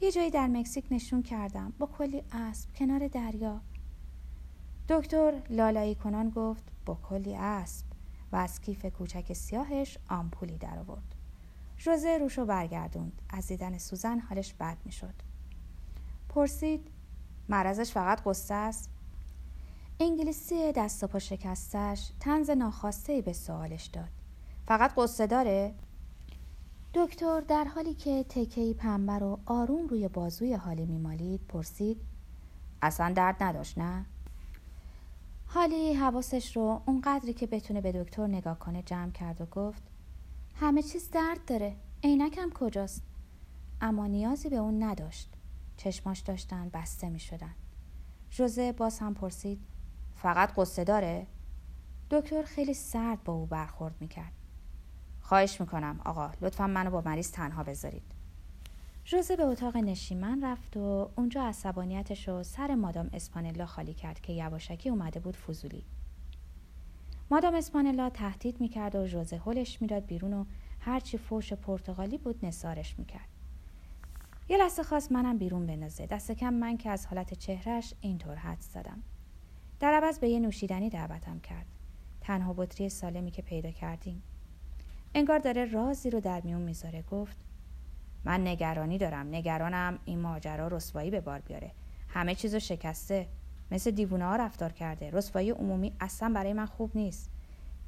یه 0.00 0.12
جایی 0.12 0.30
در 0.30 0.46
مکزیک 0.46 0.86
نشون 0.90 1.22
کردم. 1.22 1.72
با 1.78 1.86
کلی 1.86 2.22
اسب 2.32 2.72
کنار 2.74 3.08
دریا. 3.08 3.60
دکتر 4.88 5.42
لالایی 5.50 5.94
کنان 5.94 6.30
گفت 6.30 6.64
با 6.86 6.98
کلی 7.08 7.34
اسب. 7.34 7.86
و 8.32 8.36
از 8.36 8.60
کیف 8.60 8.86
کوچک 8.86 9.32
سیاهش 9.32 9.98
آمپولی 10.10 10.58
در 10.58 10.78
آورد. 10.78 11.14
ژوزه 11.78 12.18
روشو 12.18 12.46
برگردوند. 12.46 13.22
از 13.30 13.46
دیدن 13.46 13.78
سوزن 13.78 14.18
حالش 14.18 14.54
بد 14.54 14.76
می‌شد. 14.84 15.14
پرسید 16.28 16.88
مرضش 17.48 17.92
فقط 17.92 18.22
قصه 18.26 18.54
است؟ 18.54 18.90
انگلیسی 20.00 20.72
دست 20.72 21.04
و 21.04 21.06
پا 21.06 21.18
شکستش 21.18 22.12
تنز 22.20 22.50
ناخواسته 22.50 23.22
به 23.22 23.32
سوالش 23.32 23.86
داد. 23.86 24.08
فقط 24.66 24.92
قصه 24.96 25.26
داره؟ 25.26 25.74
دکتر 26.94 27.40
در 27.40 27.64
حالی 27.64 27.94
که 27.94 28.24
تکهی 28.28 28.74
پنبه 28.74 29.12
رو 29.12 29.38
آروم 29.46 29.86
روی 29.86 30.08
بازوی 30.08 30.54
حالی 30.54 30.86
میمالید 30.86 31.40
پرسید 31.48 32.00
اصلا 32.82 33.12
درد 33.12 33.42
نداشت 33.42 33.78
نه؟ 33.78 34.06
حالی 35.46 35.94
حواسش 35.94 36.56
رو 36.56 36.82
اونقدری 36.86 37.32
که 37.32 37.46
بتونه 37.46 37.80
به 37.80 37.92
دکتر 37.92 38.26
نگاه 38.26 38.58
کنه 38.58 38.82
جمع 38.82 39.10
کرد 39.10 39.40
و 39.40 39.46
گفت 39.46 39.82
همه 40.54 40.82
چیز 40.82 41.10
درد 41.10 41.44
داره 41.46 41.76
عینکم 42.02 42.50
کجاست؟ 42.54 43.02
اما 43.80 44.06
نیازی 44.06 44.48
به 44.48 44.56
اون 44.56 44.82
نداشت 44.82 45.32
چشماش 45.76 46.20
داشتن 46.20 46.68
بسته 46.68 47.10
می 47.10 47.20
شدن 47.20 47.54
ژوزه 48.30 48.72
باز 48.72 48.98
هم 48.98 49.14
پرسید 49.14 49.60
فقط 50.14 50.52
قصه 50.56 50.84
داره؟ 50.84 51.26
دکتر 52.10 52.42
خیلی 52.42 52.74
سرد 52.74 53.24
با 53.24 53.32
او 53.32 53.46
برخورد 53.46 53.94
می 54.00 54.08
کرد 54.08 54.32
خواهش 55.28 55.60
می‌کنم. 55.60 56.00
آقا 56.04 56.30
لطفا 56.40 56.66
منو 56.66 56.90
با 56.90 57.00
مریض 57.00 57.30
تنها 57.30 57.62
بذارید. 57.62 58.02
ژوزه 59.06 59.36
به 59.36 59.42
اتاق 59.44 59.76
نشیمن 59.76 60.44
رفت 60.44 60.76
و 60.76 61.10
اونجا 61.16 61.42
عصبانیتش 61.42 62.28
رو 62.28 62.42
سر 62.42 62.74
مادام 62.74 63.10
اسپانلا 63.12 63.66
خالی 63.66 63.94
کرد 63.94 64.20
که 64.20 64.32
یواشکی 64.32 64.88
اومده 64.88 65.20
بود 65.20 65.36
فضولی. 65.36 65.84
مادام 67.30 67.54
اسپانلا 67.54 68.10
تهدید 68.10 68.60
می‌کرد 68.60 68.94
و 68.94 69.06
ژوزه 69.06 69.40
هلش 69.46 69.82
می‌داد 69.82 70.06
بیرون 70.06 70.32
و 70.32 70.44
هرچی 70.80 71.18
فوش 71.18 71.52
پرتغالی 71.52 72.18
بود 72.18 72.46
نسارش 72.46 72.98
می‌کرد. 72.98 73.28
یه 74.48 74.56
لحظه 74.56 74.82
خواست 74.82 75.12
منم 75.12 75.38
بیرون 75.38 75.66
بندازه. 75.66 76.06
دست 76.06 76.32
کم 76.32 76.54
من 76.54 76.76
که 76.76 76.90
از 76.90 77.06
حالت 77.06 77.34
چهرش 77.34 77.94
اینطور 78.00 78.36
حد 78.36 78.60
زدم. 78.60 79.02
در 79.80 79.92
عوض 79.92 80.18
به 80.18 80.28
یه 80.28 80.40
نوشیدنی 80.40 80.90
دعوتم 80.90 81.40
کرد. 81.40 81.66
تنها 82.20 82.52
بطری 82.52 82.88
سالمی 82.88 83.30
که 83.30 83.42
پیدا 83.42 83.70
کردیم. 83.70 84.22
انگار 85.18 85.38
داره 85.38 85.64
رازی 85.64 86.10
رو 86.10 86.20
در 86.20 86.40
میون 86.40 86.62
می‌ذاره. 86.62 87.02
گفت 87.02 87.36
من 88.24 88.46
نگرانی 88.46 88.98
دارم 88.98 89.28
نگرانم 89.28 89.98
این 90.04 90.18
ماجرا 90.18 90.68
رسوایی 90.68 91.10
به 91.10 91.20
بار 91.20 91.40
بیاره. 91.40 91.72
همه 92.08 92.34
چیزو 92.34 92.58
شکسته. 92.58 93.28
مثل 93.70 93.90
دیوونه 93.90 94.24
ها 94.24 94.36
رفتار 94.36 94.72
کرده. 94.72 95.10
رسوایی 95.10 95.50
عمومی 95.50 95.92
اصلا 96.00 96.32
برای 96.34 96.52
من 96.52 96.66
خوب 96.66 96.90
نیست. 96.94 97.30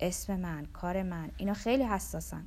اسم 0.01 0.37
من 0.37 0.65
کار 0.65 1.03
من 1.03 1.31
اینا 1.37 1.55
خیلی 1.55 1.83
حساسن. 1.83 2.47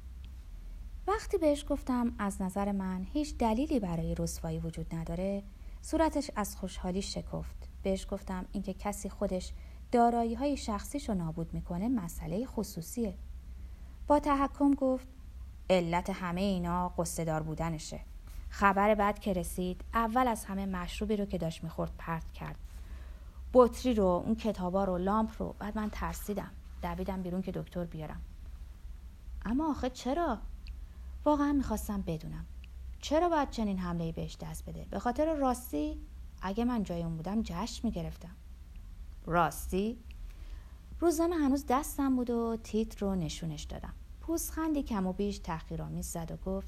وقتی 1.07 1.37
بهش 1.37 1.65
گفتم 1.69 2.15
از 2.19 2.41
نظر 2.41 2.71
من 2.71 3.07
هیچ 3.13 3.37
دلیلی 3.37 3.79
برای 3.79 4.15
رسوایی 4.15 4.59
وجود 4.59 4.95
نداره 4.95 5.43
صورتش 5.81 6.31
از 6.35 6.55
خوشحالی 6.55 7.01
شکفت. 7.01 7.69
بهش 7.83 8.07
گفتم 8.09 8.45
اینکه 8.51 8.73
کسی 8.73 9.09
خودش 9.09 9.53
دارایی 9.91 10.33
های 10.33 10.57
شخصیش 10.57 11.09
رو 11.09 11.15
نابود 11.15 11.53
می‌کنه 11.53 11.89
مسئله 11.89 12.45
خصوصیه. 12.45 13.17
با 14.07 14.19
تحکم 14.19 14.73
گفت 14.73 15.07
علت 15.69 16.09
همه 16.09 16.41
اینا 16.41 16.89
قصدار 16.89 17.43
بودنشه. 17.43 17.99
خبر 18.49 18.95
بعد 18.95 19.19
که 19.19 19.33
رسید 19.33 19.81
اول 19.93 20.27
از 20.27 20.45
همه 20.45 20.65
مشروبی 20.65 21.17
رو 21.17 21.25
که 21.25 21.37
داشت 21.37 21.63
می‌خورد 21.63 21.91
پرت 21.97 22.31
کرد. 22.31 22.55
بطری 23.53 23.93
رو 23.93 24.05
اون 24.05 24.35
کتابا 24.35 24.83
رو 24.83 24.97
لامپ 24.97 25.31
رو 25.39 25.55
بعد 25.59 25.77
من 25.77 25.89
ترسیدم. 25.89 26.51
دویدم 26.81 27.21
بیرون 27.21 27.41
که 27.41 27.51
دکتر 27.51 27.85
بیارم. 27.85 28.21
اما 29.45 29.71
آخه 29.71 29.89
چرا؟ 29.89 30.37
واقعا 31.25 31.53
می‌خواستم 31.53 32.01
بدونم. 32.01 32.45
چرا 33.01 33.29
باید 33.29 33.49
چنین 33.49 33.79
حمله 33.79 34.11
بهش 34.11 34.37
دست 34.41 34.65
بده؟ 34.69 34.85
به 34.89 34.99
خاطر 34.99 35.35
راستی 35.35 35.99
اگه 36.41 36.65
من 36.65 36.83
جای 36.83 37.03
اون 37.03 37.17
بودم 37.17 37.41
جشن 37.43 37.87
می‌گرفتم. 37.87 38.35
راستی؟ 39.25 39.97
روزنامه 40.99 41.35
هنوز 41.35 41.65
دستم 41.69 42.15
بود 42.15 42.29
و 42.29 42.57
تیتر 42.63 43.05
رو 43.05 43.15
نشونش 43.15 43.63
دادم. 43.63 43.93
پوزخندی 44.21 44.83
کم 44.83 45.07
و 45.07 45.13
بیش 45.13 45.37
تحقیرآمیز 45.37 46.05
زد 46.05 46.31
و 46.31 46.51
گفت 46.51 46.67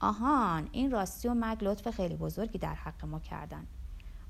آهان 0.00 0.68
این 0.72 0.90
راستی 0.90 1.28
و 1.28 1.34
مگ 1.34 1.64
لطف 1.64 1.90
خیلی 1.90 2.16
بزرگی 2.16 2.58
در 2.58 2.74
حق 2.74 3.04
ما 3.04 3.20
کردن. 3.20 3.66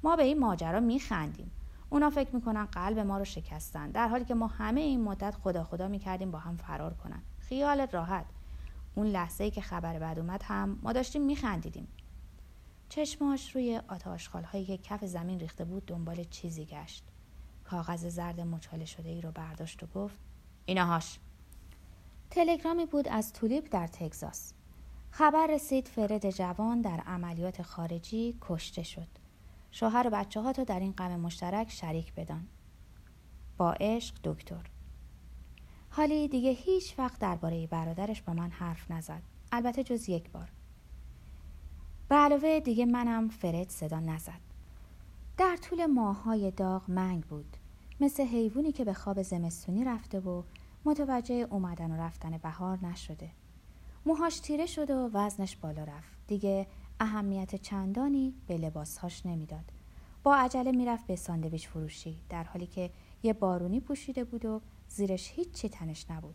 ما 0.03 0.17
به 0.17 0.23
این 0.23 0.39
ماجرا 0.39 0.81
میخندیم. 0.81 1.51
اونا 1.91 2.11
فکر 2.11 2.35
می‌کنن 2.35 2.65
قلب 2.65 2.99
ما 2.99 3.19
رو 3.19 3.25
شکستن 3.25 3.91
در 3.91 4.09
حالی 4.09 4.25
که 4.25 4.35
ما 4.35 4.47
همه 4.47 4.81
این 4.81 5.05
مدت 5.05 5.35
خدا 5.35 5.65
خدا 5.65 5.89
می‌کردیم 5.89 6.31
با 6.31 6.39
هم 6.39 6.57
فرار 6.57 6.95
کنن. 6.95 7.23
خیالت 7.39 7.95
راحت. 7.95 8.27
اون 8.95 9.07
لحظه 9.07 9.45
ای 9.45 9.51
که 9.51 9.61
خبر 9.61 9.99
بعد 9.99 10.19
اومد 10.19 10.43
هم 10.43 10.79
ما 10.83 10.93
داشتیم 10.93 11.23
میخندیدیم. 11.23 11.89
چشماش 12.89 13.57
روی 13.57 13.81
آتاشخال 13.89 14.43
هایی 14.45 14.65
که 14.65 14.79
کف 14.79 15.05
زمین 15.05 15.41
ریخته 15.41 15.65
بود 15.65 15.87
دنبال 15.87 16.25
چیزی 16.25 16.65
گشت. 16.65 17.05
کاغذ 17.65 18.09
زرد 18.09 18.41
مچاله 18.41 18.85
شده 18.85 19.09
ای 19.09 19.21
رو 19.21 19.31
برداشت 19.31 19.83
و 19.83 19.87
گفت 19.87 20.19
اینهاش 20.67 21.19
تلگرامی 22.31 22.87
بود 22.87 23.09
از 23.09 23.33
تولیپ 23.33 23.69
در 23.71 23.87
تگزاس. 23.87 24.53
خبر 25.11 25.47
رسید 25.47 25.89
فرد 25.89 26.31
جوان 26.31 26.81
در 26.81 27.01
عملیات 27.01 27.63
خارجی 27.63 28.39
کشته 28.41 28.83
شد. 28.83 29.09
شوهر 29.71 30.07
و 30.07 30.11
بچه 30.11 30.41
ها 30.41 30.53
تو 30.53 30.65
در 30.65 30.81
این 30.81 30.93
غم 30.93 31.21
مشترک 31.21 31.71
شریک 31.71 32.15
بدان. 32.15 32.47
با 33.57 33.73
عشق 33.73 34.15
دکتر. 34.25 34.71
حالی 35.91 36.29
دیگه 36.29 36.51
هیچ 36.51 36.99
وقت 36.99 37.19
درباره 37.19 37.67
برادرش 37.67 38.23
با 38.23 38.33
من 38.33 38.51
حرف 38.51 38.91
نزد. 38.91 39.23
البته 39.53 39.85
جز 39.85 40.09
یک 40.09 40.31
بار. 40.31 40.53
به 42.09 42.15
علاوه 42.15 42.61
دیگه 42.61 42.87
منم 42.87 43.29
فرد 43.29 43.69
صدا 43.69 44.01
نزد. 44.01 44.54
در 45.37 45.57
طول 45.57 45.87
ماهای 45.87 46.51
داغ 46.51 46.91
منگ 46.91 47.25
بود. 47.25 47.57
مثل 48.01 48.23
حیوانی 48.23 48.73
که 48.73 48.85
به 48.85 48.93
خواب 48.93 49.23
زمستونی 49.23 49.85
رفته 49.85 50.21
و 50.21 50.43
متوجه 50.85 51.35
اومدن 51.35 51.91
و 51.91 51.97
رفتن 51.97 52.39
بهار 52.39 52.87
نشده. 52.87 53.31
موهاش 54.07 54.41
تیره 54.41 54.67
شد 54.67 54.91
و 54.91 55.11
وزنش 55.13 55.57
بالا 55.57 55.85
رفت. 55.85 56.19
دیگه 56.27 56.67
اهمیت 57.01 57.55
چندانی 57.55 58.35
به 58.47 58.57
لباسهاش 58.57 59.27
نمی‌داد. 59.27 59.65
با 60.23 60.37
عجله 60.37 60.73
می‌رفت 60.73 61.07
به 61.07 61.17
ساندویچ 61.17 61.69
فروشی 61.69 62.17
در 62.29 62.45
حالی 62.45 62.67
که 62.67 62.91
یه 63.23 63.33
بارونی 63.33 63.81
پوشیده 63.81 64.25
بود 64.25 64.45
و 64.45 64.61
زیرش 64.89 65.31
هیچی 65.31 65.69
تنش 65.69 66.11
نبود. 66.11 66.35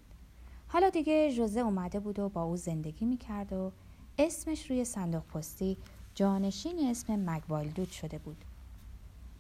حالا 0.68 0.90
دیگه 0.90 1.30
ژوزه 1.30 1.60
اومده 1.60 2.00
بود 2.00 2.20
و 2.20 2.30
با 2.30 2.44
او 2.44 2.58
زندگی 2.58 3.06
می‌کرد 3.06 3.54
و 3.54 3.72
اسمش 4.18 4.70
روی 4.72 4.86
صندوق 4.86 5.24
پستی 5.24 5.78
جانشین 6.16 6.90
اسم 6.90 7.30
مگوالدود 7.30 7.92
شده 7.92 8.18
بود. 8.18 8.46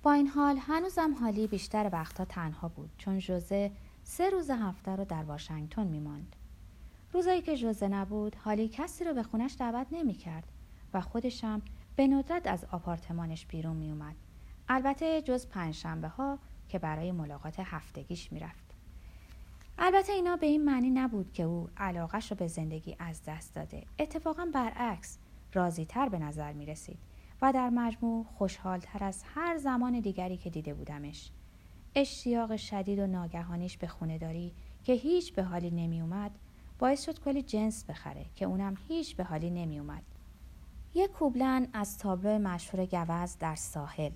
با 0.03 0.11
این 0.11 0.27
حال 0.27 0.57
هنوزم 0.57 1.15
حالی 1.21 1.47
بیشتر 1.47 1.89
وقتها 1.93 2.25
تنها 2.25 2.67
بود 2.67 2.89
چون 2.97 3.19
ژوزه 3.19 3.71
سه 4.03 4.29
روز 4.29 4.49
هفته 4.49 4.95
رو 4.95 5.05
در 5.05 5.23
واشنگتن 5.23 5.87
میماند. 5.87 6.35
روزایی 7.13 7.41
که 7.41 7.55
ژوزه 7.55 7.87
نبود 7.87 8.35
حالی 8.35 8.67
کسی 8.67 9.03
رو 9.03 9.13
به 9.13 9.23
خونش 9.23 9.55
دعوت 9.59 9.87
نمی‌کرد 9.91 10.47
و 10.93 11.01
خودشم 11.01 11.61
به 11.95 12.07
ندرت 12.07 12.47
از 12.47 12.65
آپارتمانش 12.71 13.45
بیرون 13.45 13.75
میومد 13.75 14.15
البته 14.69 15.21
جز 15.21 15.47
پنجشنبه 15.47 16.07
ها 16.07 16.39
که 16.69 16.79
برای 16.79 17.11
ملاقات 17.11 17.59
هفتگیش 17.59 18.31
می‌رفت. 18.31 18.69
البته 19.77 20.13
اینا 20.13 20.35
به 20.35 20.45
این 20.45 20.65
معنی 20.65 20.89
نبود 20.89 21.33
که 21.33 21.43
او 21.43 21.69
علاقش 21.77 22.31
رو 22.31 22.37
به 22.37 22.47
زندگی 22.47 22.95
از 22.99 23.23
دست 23.23 23.55
داده. 23.55 23.83
اتفاقا 23.99 24.49
برعکس 24.53 25.17
راضی 25.53 25.85
تر 25.85 26.09
به 26.09 26.19
نظر 26.19 26.53
می 26.53 26.65
رسید 26.65 27.08
و 27.41 27.53
در 27.53 27.69
مجموع 27.69 28.25
خوشحالتر 28.37 29.03
از 29.03 29.23
هر 29.35 29.57
زمان 29.57 29.99
دیگری 29.99 30.37
که 30.37 30.49
دیده 30.49 30.73
بودمش. 30.73 31.31
اشتیاق 31.95 32.55
شدید 32.55 32.99
و 32.99 33.07
ناگهانیش 33.07 33.77
به 33.77 33.87
خونداری 33.87 34.53
که 34.83 34.93
هیچ 34.93 35.33
به 35.33 35.43
حالی 35.43 35.71
نمی 35.71 36.01
اومد 36.01 36.31
باعث 36.79 37.05
شد 37.05 37.19
کلی 37.19 37.41
جنس 37.41 37.85
بخره 37.85 38.25
که 38.35 38.45
اونم 38.45 38.77
هیچ 38.87 39.15
به 39.15 39.23
حالی 39.23 39.49
نمی 39.49 39.79
اومد. 39.79 40.03
یک 40.93 41.11
کوبلن 41.11 41.67
از 41.73 41.97
تابلو 41.97 42.39
مشهور 42.39 42.85
گوز 42.85 43.37
در 43.39 43.55
ساحل. 43.55 44.11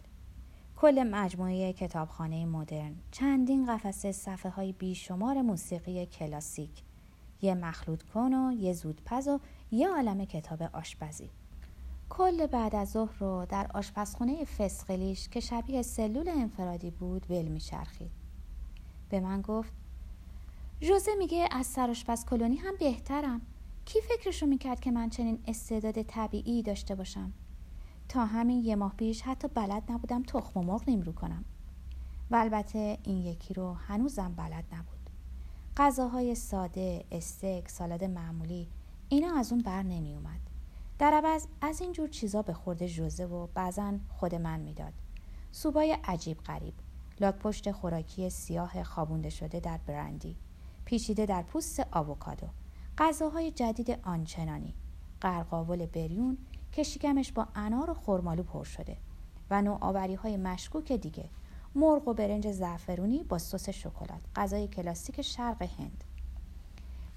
کل 0.75 1.03
مجموعه 1.11 1.73
کتابخانه 1.73 2.45
مدرن 2.45 2.95
چندین 3.11 3.65
قفسه 3.65 4.11
صفحه 4.11 4.51
های 4.51 4.71
بیشمار 4.71 5.41
موسیقی 5.41 6.05
کلاسیک. 6.05 6.83
یه 7.41 7.55
مخلوط 7.55 8.03
کن 8.03 8.33
و 8.33 8.51
یه 8.51 8.73
زودپز 8.73 9.27
و 9.27 9.39
یه 9.71 9.89
عالم 9.89 10.25
کتاب 10.25 10.61
آشپزی. 10.73 11.29
کل 12.17 12.47
بعد 12.47 12.75
از 12.75 12.91
ظهر 12.91 13.13
رو 13.19 13.45
در 13.49 13.71
آشپزخونه 13.73 14.45
فسقلیش 14.45 15.29
که 15.29 15.39
شبیه 15.39 15.81
سلول 15.81 16.29
انفرادی 16.29 16.91
بود 16.91 17.25
ول 17.29 17.47
میچرخید. 17.47 18.11
به 19.09 19.19
من 19.19 19.41
گفت 19.41 19.73
ژوزه 20.81 21.11
میگه 21.17 21.47
از 21.51 21.65
سرآشپز 21.65 22.25
کلونی 22.25 22.55
هم 22.55 22.75
بهترم. 22.79 23.41
کی 23.85 23.99
فکرشو 24.01 24.45
می‌کرد 24.45 24.79
که 24.79 24.91
من 24.91 25.09
چنین 25.09 25.39
استعداد 25.47 26.01
طبیعی 26.01 26.63
داشته 26.63 26.95
باشم؟ 26.95 27.33
تا 28.09 28.25
همین 28.25 28.63
یه 28.63 28.75
ماه 28.75 28.93
پیش 28.97 29.21
حتی 29.21 29.47
بلد 29.47 29.91
نبودم 29.91 30.23
تخم 30.23 30.59
و 30.59 30.63
مرغ 30.63 30.89
نیمرو 30.89 31.11
کنم. 31.13 31.45
و 32.31 32.35
البته 32.35 32.97
این 33.03 33.17
یکی 33.17 33.53
رو 33.53 33.73
هنوزم 33.73 34.33
بلد 34.37 34.65
نبود. 34.73 35.09
غذاهای 35.77 36.35
ساده 36.35 37.05
استیک 37.11 37.69
سالاد 37.69 38.03
معمولی 38.03 38.67
اینا 39.09 39.35
از 39.35 39.51
اون 39.51 39.61
بر 39.61 39.83
نمی 39.83 40.13
اومد 40.13 40.42
در 41.03 41.13
عوض 41.13 41.47
از 41.61 41.81
این 41.81 41.91
جور 41.91 42.09
چیزا 42.09 42.41
به 42.41 42.53
خورده 42.53 42.87
جوزه 42.87 43.25
و 43.25 43.47
بعضا 43.47 43.93
خود 44.09 44.35
من 44.35 44.59
می‌داد. 44.59 44.93
سوبای 45.51 45.97
عجیب 46.03 46.37
غریب. 46.37 46.73
لاک 47.19 47.35
پشت 47.35 47.71
خوراکی 47.71 48.29
سیاه 48.29 48.83
خوابونده 48.83 49.29
شده 49.29 49.59
در 49.59 49.79
برندی. 49.87 50.35
پیچیده 50.85 51.25
در 51.25 51.41
پوست 51.41 51.87
آووکادو. 51.91 52.47
غذاهای 52.97 53.51
جدید 53.51 53.99
آنچنانی. 54.03 54.73
قرقاول 55.21 55.85
بریون 55.85 56.37
که 56.71 56.83
شکمش 56.83 57.31
با 57.31 57.47
انار 57.55 57.89
و 57.89 57.93
خرمالو 57.93 58.43
پر 58.43 58.63
شده. 58.63 58.97
و 59.49 59.61
نوآوری 59.61 60.15
های 60.15 60.37
مشکوک 60.37 60.91
دیگه. 60.91 61.29
مرغ 61.75 62.07
و 62.07 62.13
برنج 62.13 62.51
زعفرونی 62.51 63.23
با 63.23 63.37
سس 63.37 63.69
شکلات. 63.69 64.21
غذای 64.35 64.67
کلاسیک 64.67 65.21
شرق 65.21 65.61
هند. 65.61 66.03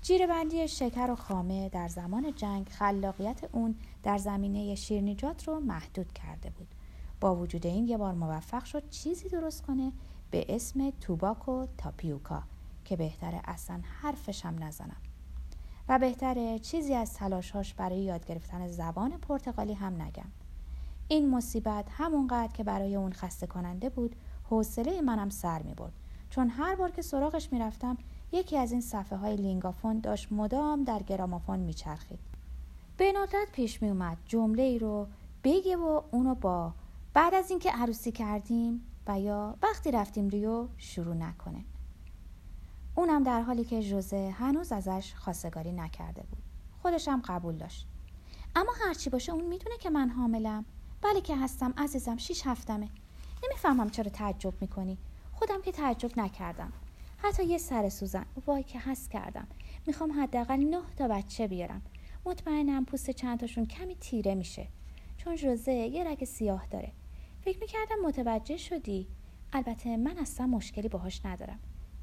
جیرهبندی 0.06 0.68
شکر 0.68 1.10
و 1.10 1.16
خامه 1.16 1.68
در 1.68 1.88
زمان 1.88 2.34
جنگ 2.34 2.68
خلاقیت 2.68 3.40
اون 3.52 3.74
در 4.02 4.18
زمینه 4.18 4.74
شیرنیجات 4.74 5.48
رو 5.48 5.60
محدود 5.60 6.12
کرده 6.12 6.50
بود. 6.50 6.66
با 7.20 7.36
وجود 7.36 7.66
این 7.66 7.88
یه 7.88 7.96
بار 7.96 8.14
موفق 8.14 8.64
شد 8.64 8.90
چیزی 8.90 9.28
درست 9.28 9.62
کنه 9.62 9.92
به 10.30 10.46
اسم 10.48 10.90
توباکو 10.90 11.66
تاپیوکا 11.78 12.42
که 12.84 12.96
بهتره 12.96 13.40
اصلا 13.44 13.80
حرفشم 14.02 14.56
نزنم. 14.60 14.96
و 15.88 15.98
بهتره 15.98 16.58
چیزی 16.58 16.94
از 16.94 17.14
تلاشهاش 17.14 17.74
برای 17.74 17.98
یاد 17.98 18.26
گرفتن 18.26 18.68
زبان 18.68 19.10
پرتغالی 19.10 19.74
هم 19.74 20.02
نگم. 20.02 20.30
این 21.08 21.30
مصیبت 21.30 21.84
همونقدر 21.90 22.52
که 22.52 22.64
برای 22.64 22.96
اون 22.96 23.12
خسته 23.12 23.46
کننده 23.46 23.88
بود 23.88 24.16
حوصله 24.50 25.00
منم 25.00 25.30
سر 25.30 25.62
می 25.62 25.74
برد 25.74 25.92
چون 26.30 26.48
هر 26.48 26.74
بار 26.74 26.90
که 26.90 27.02
سراغش 27.02 27.52
می‌رفتم 27.52 27.96
یکی 28.36 28.58
از 28.58 28.72
این 28.72 28.80
صفحه 28.80 29.18
های 29.18 29.36
لینگافون 29.36 30.00
داشت 30.00 30.32
مدام 30.32 30.84
در 30.84 31.02
گرامافون 31.02 31.58
میچرخید. 31.58 32.18
به 32.96 33.12
ندرت 33.12 33.52
پیش 33.52 33.82
می 33.82 33.88
اومد 33.88 34.18
جمله 34.26 34.62
ای 34.62 34.78
رو 34.78 35.06
بگه 35.44 35.76
و 35.76 36.02
اونو 36.10 36.34
با 36.34 36.74
بعد 37.14 37.34
از 37.34 37.50
اینکه 37.50 37.70
عروسی 37.70 38.12
کردیم 38.12 38.86
و 39.06 39.20
یا 39.20 39.56
وقتی 39.62 39.90
رفتیم 39.90 40.28
ریو 40.28 40.68
شروع 40.76 41.14
نکنه. 41.14 41.64
اونم 42.94 43.22
در 43.22 43.40
حالی 43.40 43.64
که 43.64 43.82
جوزه 43.82 44.34
هنوز 44.38 44.72
ازش 44.72 45.14
خواستگاری 45.14 45.72
نکرده 45.72 46.22
بود. 46.22 46.42
خودشم 46.82 47.22
قبول 47.24 47.56
داشت. 47.56 47.86
اما 48.56 48.72
هرچی 48.86 49.10
باشه 49.10 49.32
اون 49.32 49.44
می‌دونه 49.44 49.76
که 49.78 49.90
من 49.90 50.10
حاملم. 50.10 50.64
بله 51.02 51.20
که 51.20 51.36
هستم 51.36 51.74
عزیزم 51.78 52.16
شیش 52.16 52.46
هفتمه. 52.46 52.88
نمی‌فهمم 53.44 53.90
چرا 53.90 54.10
تعجب 54.10 54.54
می‌کنی. 54.60 54.98
خودم 55.32 55.62
که 55.62 55.72
تعجب 55.72 56.18
نکردم. 56.18 56.72
حتی 57.28 57.44
یه 57.44 57.58
سر 57.58 57.88
سوزن. 57.88 58.26
وای 58.46 58.62
که 58.62 58.78
هست 58.78 59.10
کردم. 59.10 59.48
می‌خوام 59.86 60.22
حداقل 60.22 60.56
نه 60.56 60.82
تا 60.96 61.08
بچه 61.08 61.46
بیارم. 61.46 61.82
مطمئنم 62.24 62.84
پوست 62.84 63.10
چندتاشون 63.10 63.66
کمی 63.66 63.94
تیره 63.94 64.34
میشه. 64.34 64.68
چون 65.16 65.36
جوزه 65.36 65.72
یه 65.72 66.04
رگ 66.04 66.24
سیاه 66.24 66.66
داره. 66.66 66.92
فکر 67.40 67.58
می‌کردم 67.60 67.96
متوجه 68.06 68.56
شدی. 68.56 69.06
البته 69.52 69.96
من 69.96 70.18
اصلا 70.18 70.46
مشکلی 70.46 70.88
باهاش 70.88 71.26
ندارم. 71.26 71.58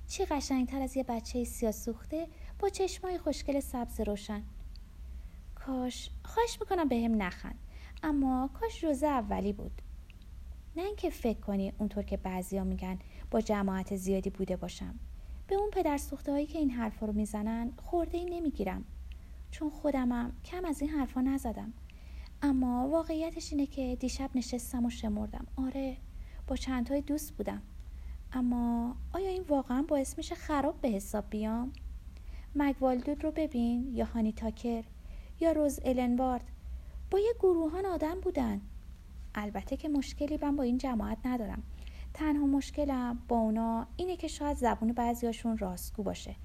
چی 0.08 0.26
قشنگتر 0.26 0.82
از 0.82 0.98
یه 0.98 1.04
بچه 1.04 1.44
سیاه 1.44 1.72
سوخته 1.72 2.28
با 2.60 2.70
چشمای 2.70 3.18
خوشگل 3.18 3.60
سبز 3.60 4.02
روشن. 4.02 4.44
کاش 5.56 6.10
خواهش 6.24 6.58
می‌کنم 6.62 6.88
به 6.88 6.96
هم 6.96 7.22
نخند. 7.22 7.60
اما 8.04 8.50
کاش 8.54 8.84
روزه 8.84 9.08
اولی 9.08 9.54
بود. 9.54 9.82
نه 10.76 10.84
اینکه 10.84 11.10
فکر 11.10 11.40
کنی 11.40 11.74
اونطور 11.78 12.04
که 12.04 12.18
بعضیا 12.18 12.64
میگن 12.64 13.00
با 13.32 13.42
جماعت 13.42 13.96
زیادی 13.96 14.30
بوده 14.30 14.56
باشم. 14.56 15.00
به 15.54 15.60
اون 15.60 15.70
پدر 15.70 15.98
سوخته 15.98 16.32
هایی 16.32 16.46
که 16.46 16.60
این 16.60 16.70
حرفا 16.70 17.06
رو 17.06 17.14
می‌زنن 17.14 17.72
خورده 17.78 18.18
ای 18.18 18.26
نمی‌گیرم. 18.26 18.86
چون 19.52 19.70
خودمم 19.70 20.34
کم 20.46 20.66
از 20.66 20.82
این 20.82 20.90
حرفا 20.90 21.22
نزدم. 21.22 21.74
اما 22.42 22.88
واقعیتش 22.90 23.52
اینه 23.52 23.66
که 23.66 23.98
دیشب 24.00 24.30
نشستم 24.36 24.86
و 24.86 24.90
شمردم. 24.90 25.48
آره 25.56 25.98
با 26.48 26.56
چندتای 26.56 27.02
دوست 27.02 27.34
بودم. 27.34 27.62
اما 28.32 28.96
آیا 29.14 29.30
این 29.30 29.44
واقعا 29.48 29.82
باعث 29.82 30.18
میشه 30.18 30.36
خراب 30.36 30.82
به 30.82 30.88
حساب 30.90 31.30
بیام؟ 31.30 31.74
مگوالدود 32.56 33.24
رو 33.24 33.32
ببین 33.32 33.96
یا 33.96 34.06
هانی 34.06 34.32
تاکر 34.32 34.84
یا 35.40 35.52
روز 35.52 35.80
النوارد. 35.86 36.46
با 37.12 37.20
یه 37.20 37.34
گروهان 37.40 37.86
آدم 37.86 38.20
بودن. 38.22 38.62
البته 39.36 39.78
که 39.78 39.90
مشکلی 39.90 40.40
من 40.42 40.56
با 40.56 40.64
این 40.64 40.78
جماعت 40.78 41.18
ندارم. 41.26 41.64
تنها 42.14 42.46
مشکلم 42.46 43.20
با 43.28 43.38
اونا 43.38 43.88
اینه 43.98 44.16
که 44.16 44.28
شاید 44.28 44.58
زبون 44.58 44.92
بعضیاشون 44.92 45.58
راستگو 45.58 46.04
باشه 46.04 46.36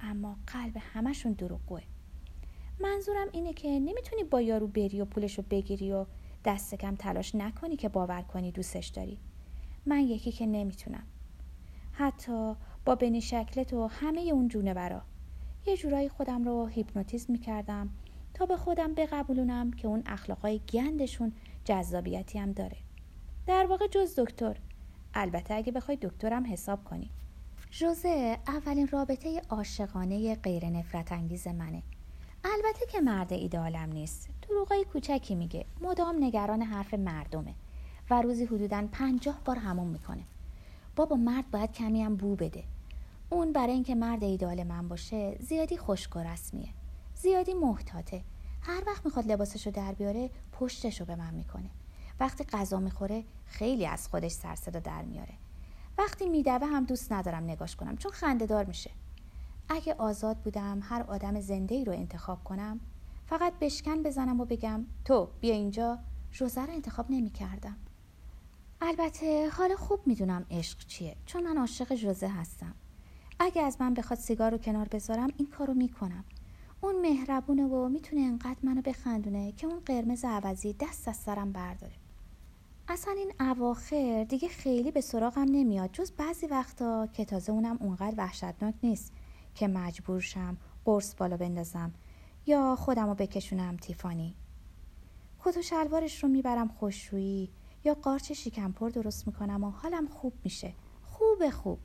اما 0.00 0.36
قلب 0.46 0.76
همشون 0.76 1.32
دروغگوه. 1.32 1.82
منظورم 2.80 3.26
اینه 3.32 3.52
که 3.52 3.68
نمی‌تونی 3.68 4.24
با 4.24 4.40
یارو 4.40 4.66
بری 4.66 5.00
و 5.00 5.04
پولشو 5.04 5.42
بگیری 5.42 5.92
و 5.92 6.06
دست 6.44 6.74
کم 6.74 6.96
تلاش 6.96 7.34
نکنی 7.34 7.76
که 7.76 7.88
باور 7.88 8.22
کنی 8.22 8.52
دوستش 8.52 8.86
داری. 8.86 9.18
من 9.86 10.00
یکی 10.00 10.32
که 10.32 10.46
نمی‌تونم. 10.46 11.06
حتی 11.92 12.54
با 12.84 12.94
بنی 12.94 13.20
شکلت 13.20 13.72
و 13.72 13.86
همه 13.86 14.20
اون 14.20 14.48
برا. 14.48 15.02
یه 15.66 15.76
جورایی 15.76 16.08
خودم 16.08 16.44
رو 16.44 16.66
هیپنوتیزم 16.66 17.32
می‌کردم 17.32 17.90
تا 18.34 18.46
به 18.46 18.56
خودم 18.56 18.94
بقبولونم 18.94 19.70
که 19.70 19.88
اون 19.88 20.02
اخلاقای 20.06 20.60
گندشون 20.72 21.32
جذابیتی 21.64 22.38
هم 22.38 22.52
داره. 22.52 22.76
در 23.46 23.66
واقع 23.66 23.86
جز 23.86 24.20
دکتر. 24.20 24.56
البته 25.14 25.54
اگه 25.54 25.72
بخوای 25.72 25.98
دکترم 26.02 26.52
حساب 26.52 26.84
کنی. 26.84 27.10
جوزه 27.70 28.38
اولین 28.48 28.88
رابطه 28.88 29.42
عاشقانه 29.50 30.34
غیر 30.34 30.66
نفرت 30.66 31.12
انگیز 31.12 31.48
منه. 31.48 31.82
البته 32.44 32.86
که 32.92 33.00
مرد 33.00 33.32
ایدالم 33.32 33.92
نیست. 33.92 34.28
دروغای 34.48 34.84
کوچکی 34.84 35.34
میگه. 35.34 35.64
مدام 35.80 36.24
نگران 36.24 36.62
حرف 36.62 36.94
مردمه. 36.94 37.54
و 38.10 38.22
روزی 38.22 38.44
حدودا 38.44 38.88
پنجاه 38.92 39.40
بار 39.44 39.56
همون 39.56 39.86
می‌کنه. 39.86 40.22
بابا 40.96 41.16
مرد 41.16 41.50
باید 41.50 41.72
کمی 41.72 42.02
هم 42.02 42.16
بو 42.16 42.36
بده. 42.36 42.64
اون 43.30 43.52
برای 43.52 43.72
اینکه 43.72 43.94
مرد 43.94 44.24
ایدال 44.24 44.62
من 44.62 44.88
باشه 44.88 45.36
زیادی 45.40 45.76
خوشگ 45.76 46.16
و 46.16 46.18
رسمیه. 46.18 46.68
زیادی 47.14 47.54
محتاطه. 47.54 48.22
هر 48.60 48.82
وقت 48.86 49.04
می‌خواد 49.04 49.26
لباسشو 49.26 49.70
در 49.70 49.92
بیاره 49.92 50.30
پشتشو 50.52 51.04
به 51.04 51.16
من 51.16 51.34
می‌کنه. 51.34 51.70
وقتی 52.20 52.44
غذا 52.44 52.78
می‌خوره 52.80 53.24
خیلی 53.46 53.86
از 53.86 54.08
خودش 54.08 54.32
سرصدا 54.32 54.80
در 54.80 55.02
میاره. 55.02 55.34
وقتی 55.98 56.28
میدوه 56.28 56.66
هم 56.66 56.84
دوست 56.84 57.12
ندارم 57.12 57.44
نگاش 57.44 57.76
کنم 57.76 57.96
چون 57.96 58.12
خنده 58.12 58.46
دار 58.46 58.64
میشه. 58.64 58.90
اگه 59.68 59.94
آزاد 59.94 60.36
بودم 60.36 60.80
هر 60.82 61.02
آدم 61.02 61.40
زنده 61.40 61.74
ای 61.74 61.84
رو 61.84 61.92
انتخاب 61.92 62.44
کنم 62.44 62.80
فقط 63.26 63.52
بشکن 63.60 64.02
بزنم 64.02 64.40
و 64.40 64.44
بگم 64.44 64.86
تو 65.04 65.28
بیا 65.40 65.54
اینجا. 65.54 65.98
روزه 66.38 66.66
رو 66.66 66.72
انتخاب 66.72 67.06
نمی 67.10 67.30
کردم. 67.30 67.76
البته 68.80 69.50
حالا 69.50 69.76
خوب 69.76 70.00
می‌دونم 70.06 70.46
عشق 70.50 70.78
چیه 70.78 71.16
چون 71.26 71.42
من 71.42 71.58
عاشق 71.58 71.94
جوزه 71.94 72.28
هستم. 72.28 72.74
اگه 73.38 73.62
از 73.62 73.76
من 73.80 73.94
بخواد 73.94 74.18
سیگار 74.18 74.50
رو 74.50 74.58
کنار 74.58 74.88
بذارم 74.88 75.28
این 75.36 75.48
کارو 75.48 75.74
می‌کنم. 75.74 76.24
اون 76.80 77.00
مهربونه 77.00 77.64
و 77.66 77.88
می‌تونه 77.88 78.22
انقدر 78.22 78.58
منو 78.62 78.82
بخندونه 78.82 79.52
که 79.52 79.66
اون 79.66 79.80
قرمز 79.80 80.24
عوضی 80.24 80.72
دست 80.72 81.08
از 81.08 81.16
سرم 81.16 81.52
برداره. 81.52 81.94
اصلا 82.92 83.12
این 83.12 83.32
اواخر 83.40 84.26
دیگه 84.28 84.48
خیلی 84.48 84.90
به 84.90 85.00
سراغم 85.00 85.46
نمیاد. 85.48 85.92
جز 85.92 86.12
بعضی 86.12 86.46
وقتا 86.46 87.06
که 87.06 87.24
تازه 87.24 87.52
اونم 87.52 87.78
اونقدر 87.80 88.14
وحشتناک 88.16 88.74
نیست 88.82 89.12
که 89.54 89.68
مجبور 89.68 90.20
شم 90.20 90.56
قرص 90.84 91.14
بالا 91.14 91.36
بندازم 91.36 91.92
یا 92.46 92.76
خودم 92.76 93.06
رو 93.08 93.14
بکشونم 93.14 93.76
تیفانی. 93.76 94.36
کت 95.44 95.56
و 95.56 95.62
شلوارش 95.62 96.22
رو 96.22 96.28
می‌برم 96.28 96.68
خوششویی 96.68 97.50
یا 97.84 97.94
قارچ 97.94 98.32
شکمپر 98.32 98.88
درست 98.88 99.26
می‌کنم 99.26 99.64
و 99.64 99.70
حالم 99.70 100.06
خوب 100.06 100.32
میشه. 100.44 100.74
خوب 101.02 101.50
خوب. 101.50 101.78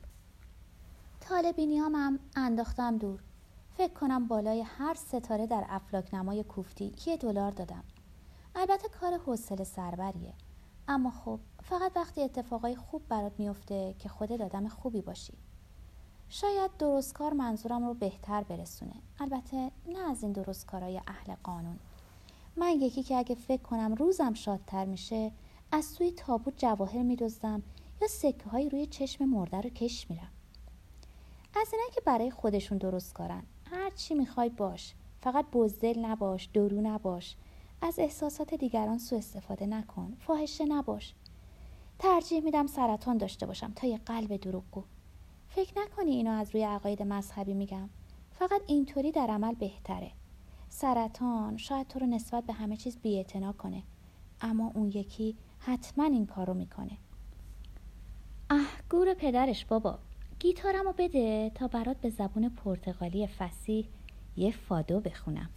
طالبینیامم 1.20 2.18
انداختم 2.36 2.98
دور. 2.98 3.22
فکر 3.76 3.92
کنم 3.92 4.28
بالای 4.28 4.60
هر 4.60 4.94
ستاره 4.94 5.46
در 5.46 5.64
افلاک 5.68 6.14
نمای 6.14 6.42
کوفتی 6.42 6.92
یه 7.06 7.16
دلار 7.16 7.50
دادم. 7.50 7.84
البته 8.54 8.88
کار 9.00 9.16
حوصله 9.16 9.64
سربریه 9.64 10.34
اما 10.88 11.10
خب 11.10 11.40
فقط 11.62 11.92
وقتی 11.96 12.22
اتفاقای 12.22 12.76
خوب 12.76 13.02
برات 13.08 13.32
میفته 13.38 13.94
که 13.98 14.08
خودت 14.08 14.40
آدم 14.40 14.68
خوبی 14.68 15.00
باشی. 15.00 15.32
شاید 16.28 16.76
درستکار 16.76 17.32
منظورم 17.32 17.86
رو 17.86 17.94
بهتر 17.94 18.42
برسونه. 18.42 18.94
البته 19.20 19.70
نه 19.88 20.10
از 20.10 20.22
این 20.22 20.32
درستکارای 20.32 21.00
اهل 21.06 21.34
قانون. 21.42 21.78
من 22.56 22.70
یکی 22.70 23.02
که 23.02 23.16
اگه 23.16 23.34
فکر 23.34 23.62
کنم 23.62 23.94
روزم 23.94 24.34
شادتر 24.34 24.84
میشه 24.84 25.32
از 25.72 25.94
توی 25.94 26.10
تابوت 26.10 26.54
جواهر 26.56 27.02
میدزدم 27.02 27.62
یا 28.02 28.08
سکه 28.08 28.48
های 28.50 28.68
روی 28.68 28.86
چشم 28.86 29.24
مرده 29.24 29.60
رو 29.60 29.70
کش 29.70 30.10
میرم. 30.10 30.32
از 31.60 31.68
اینه 31.72 31.84
که 31.94 32.00
برای 32.00 32.30
خودشون 32.30 32.78
درست 32.78 33.12
کارن. 33.14 33.42
هر 33.70 33.90
چی 33.90 34.14
می‌خوای 34.14 34.48
باش. 34.48 34.94
فقط 35.20 35.46
بزدل 35.52 35.98
نباش 35.98 36.44
درو 36.44 36.80
نباش. 36.80 37.36
از 37.80 37.98
احساسات 37.98 38.54
دیگران 38.54 38.98
سوء 38.98 39.18
استفاده 39.18 39.66
نکن. 39.66 40.16
فاحشه 40.20 40.64
نباش. 40.64 41.14
ترجیح 41.98 42.40
میدم 42.40 42.66
سرطان 42.66 43.18
داشته 43.18 43.46
باشم 43.46 43.72
تا 43.76 43.86
یه 43.86 43.98
قلب 43.98 44.36
دروغگو. 44.36 44.84
فکر 45.48 45.80
نکنی 45.80 46.10
اینو 46.10 46.30
از 46.30 46.50
روی 46.54 46.64
عقاید 46.64 47.02
مذهبی 47.02 47.54
میگم. 47.54 47.88
فقط 48.30 48.60
اینطوری 48.66 49.12
در 49.12 49.26
عمل 49.30 49.54
بهتره. 49.54 50.12
سرطان 50.68 51.56
شاید 51.56 51.88
تو 51.88 51.98
رو 51.98 52.06
نسبت 52.06 52.44
به 52.44 52.52
همه 52.52 52.76
چیز 52.76 52.98
بیاعتنا 52.98 53.52
کنه. 53.52 53.82
اما 54.40 54.72
اون 54.74 54.88
یکی 54.88 55.36
حتما 55.58 56.04
این 56.04 56.26
کارو 56.26 56.54
می‌کنه. 56.54 56.98
اه 58.50 58.68
گور 58.90 59.14
پدرش 59.14 59.64
بابا 59.64 59.98
گیتارمو 60.38 60.92
بده 60.98 61.50
تا 61.54 61.68
برات 61.68 62.00
به 62.00 62.10
زبون 62.10 62.48
پرتغالی 62.48 63.26
فسیح 63.26 63.88
یه 64.36 64.50
فادو 64.50 65.00
بخونم. 65.00 65.50